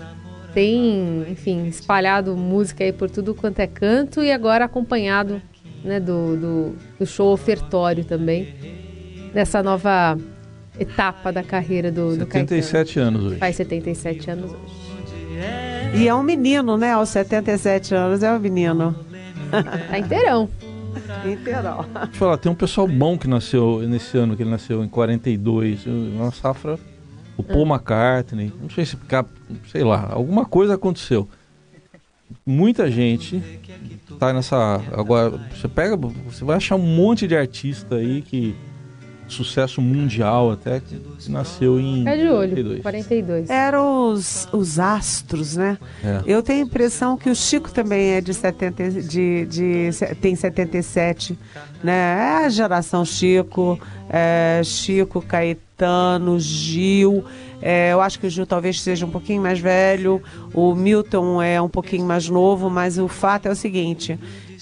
Tem, 0.53 1.25
enfim, 1.29 1.67
espalhado 1.67 2.35
música 2.35 2.83
aí 2.83 2.91
por 2.91 3.09
tudo 3.09 3.35
quanto 3.35 3.59
é 3.59 3.67
canto 3.67 4.23
e 4.23 4.31
agora 4.31 4.65
acompanhado, 4.65 5.41
né, 5.83 5.99
do, 5.99 6.35
do, 6.35 6.75
do 6.99 7.05
show 7.05 7.31
ofertório 7.31 8.03
também. 8.03 8.55
Nessa 9.33 9.61
nova 9.61 10.17
etapa 10.79 11.31
da 11.31 11.43
carreira 11.43 11.91
do, 11.91 12.17
do 12.17 12.25
Caetano. 12.25 12.61
77 12.61 12.99
anos 12.99 13.23
hoje. 13.25 13.35
Faz 13.35 13.55
77 13.57 14.31
anos 14.31 14.51
hoje. 14.51 14.88
E 15.93 16.07
é 16.07 16.13
um 16.13 16.23
menino, 16.23 16.77
né? 16.77 16.93
Aos 16.93 17.09
77 17.09 17.95
anos 17.95 18.23
é 18.23 18.31
um 18.31 18.39
menino. 18.39 18.95
Tá 19.51 19.97
inteirão. 19.97 20.49
inteirão. 21.25 21.85
Deixa 21.93 22.05
eu 22.05 22.13
falar, 22.13 22.37
tem 22.37 22.51
um 22.51 22.55
pessoal 22.55 22.87
bom 22.87 23.17
que 23.17 23.27
nasceu 23.27 23.79
nesse 23.87 24.17
ano, 24.17 24.35
que 24.35 24.43
ele 24.43 24.49
nasceu 24.49 24.83
em 24.83 24.87
42. 24.87 25.85
Uma 25.85 26.31
safra. 26.31 26.79
O 27.35 27.43
Paul 27.43 27.65
ah. 27.65 27.75
McCartney. 27.75 28.53
Não 28.61 28.69
sei 28.69 28.85
se. 28.85 28.97
Sei 29.71 29.83
lá, 29.83 30.09
alguma 30.11 30.45
coisa 30.45 30.75
aconteceu. 30.75 31.27
Muita 32.45 32.91
gente 32.91 33.41
tá 34.19 34.31
nessa. 34.31 34.81
Agora, 34.91 35.31
você 35.55 35.67
pega. 35.67 35.95
Você 35.97 36.43
vai 36.43 36.57
achar 36.57 36.75
um 36.75 36.79
monte 36.79 37.27
de 37.27 37.35
artista 37.35 37.95
aí 37.95 38.21
que 38.21 38.55
sucesso 39.33 39.81
mundial 39.81 40.51
até, 40.51 40.79
que 40.79 40.99
nasceu 41.27 41.79
em 41.79 42.07
é 42.07 42.17
de 42.17 42.27
olho, 42.27 42.81
42. 42.81 42.81
42. 42.81 43.49
Eram 43.49 44.11
os, 44.11 44.47
os 44.51 44.79
astros, 44.79 45.55
né? 45.55 45.77
É. 46.03 46.21
Eu 46.25 46.41
tenho 46.41 46.63
a 46.63 46.67
impressão 46.67 47.17
que 47.17 47.29
o 47.29 47.35
Chico 47.35 47.71
também 47.71 48.11
é 48.11 48.21
de 48.21 48.33
70, 48.33 48.91
de, 49.01 49.45
de, 49.45 49.89
tem 50.21 50.35
77, 50.35 51.37
né? 51.83 52.41
É 52.41 52.45
a 52.45 52.49
geração 52.49 53.05
Chico, 53.05 53.79
é, 54.09 54.61
Chico, 54.63 55.21
Caetano, 55.21 56.39
Gil. 56.39 57.23
É, 57.61 57.91
eu 57.91 58.01
acho 58.01 58.19
que 58.19 58.27
o 58.27 58.29
Gil 58.29 58.45
talvez 58.45 58.81
seja 58.81 59.05
um 59.05 59.11
pouquinho 59.11 59.41
mais 59.41 59.59
velho, 59.59 60.21
o 60.53 60.73
Milton 60.73 61.41
é 61.41 61.61
um 61.61 61.69
pouquinho 61.69 62.05
mais 62.05 62.29
novo, 62.29 62.69
mas 62.69 62.97
o 62.97 63.07
fato 63.07 63.47
é 63.47 63.51
o 63.51 63.55
seguinte, 63.55 64.17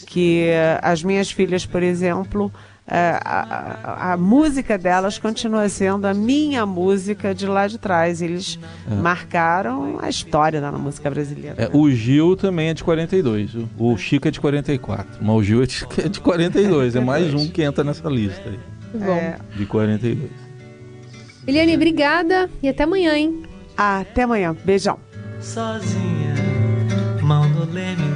que 0.08 0.50
as 0.82 1.04
minhas 1.04 1.30
filhas, 1.30 1.66
por 1.66 1.84
exemplo, 1.84 2.52
a, 2.88 4.12
a, 4.12 4.14
a, 4.14 4.18
música 4.18 4.78
delas 4.78 5.20
continua 5.20 5.68
sendo 5.68 6.06
a 6.06 6.14
minha 6.14 6.66
música 6.66 7.36
de 7.36 7.46
lá 7.46 7.68
de 7.68 7.78
trás. 7.78 8.22
Eles 8.22 8.58
é. 8.90 8.96
marcaram 8.96 9.98
a 10.02 10.10
história 10.10 10.62
da 10.62 10.72
música 10.72 11.10
brasileira. 11.10 11.56
É, 11.58 11.70
o 11.74 11.90
Gil 11.92 12.38
também 12.38 12.70
é 12.70 12.74
de 12.74 12.84
42, 12.84 13.52
o 13.78 13.98
Chico 13.98 14.28
é 14.28 14.32
de 14.32 14.40
44, 14.40 15.18
mas 15.22 15.36
o 15.36 15.44
Gil 15.44 15.64
é 15.64 15.66
de, 15.66 15.86
é 16.06 16.08
de 16.08 16.20
42, 16.22 16.96
é 16.96 17.00
mais 17.02 17.34
um 17.34 17.48
que 17.50 17.62
entra 17.62 17.84
nessa 17.84 18.08
lista 18.08 18.50
aí. 18.50 18.60
Bom. 18.94 19.14
É. 19.14 19.38
De 19.56 19.66
42. 19.66 20.30
Eliane, 21.46 21.76
obrigada 21.76 22.50
e 22.64 22.70
até 22.70 22.84
amanhã, 22.84 23.16
hein? 23.16 23.44
Até 23.76 24.24
amanhã. 24.24 24.56
Beijão. 24.66 24.98
Sozinha, 25.40 26.36
mão 27.22 27.48
no 27.50 27.72
leme 27.72 28.07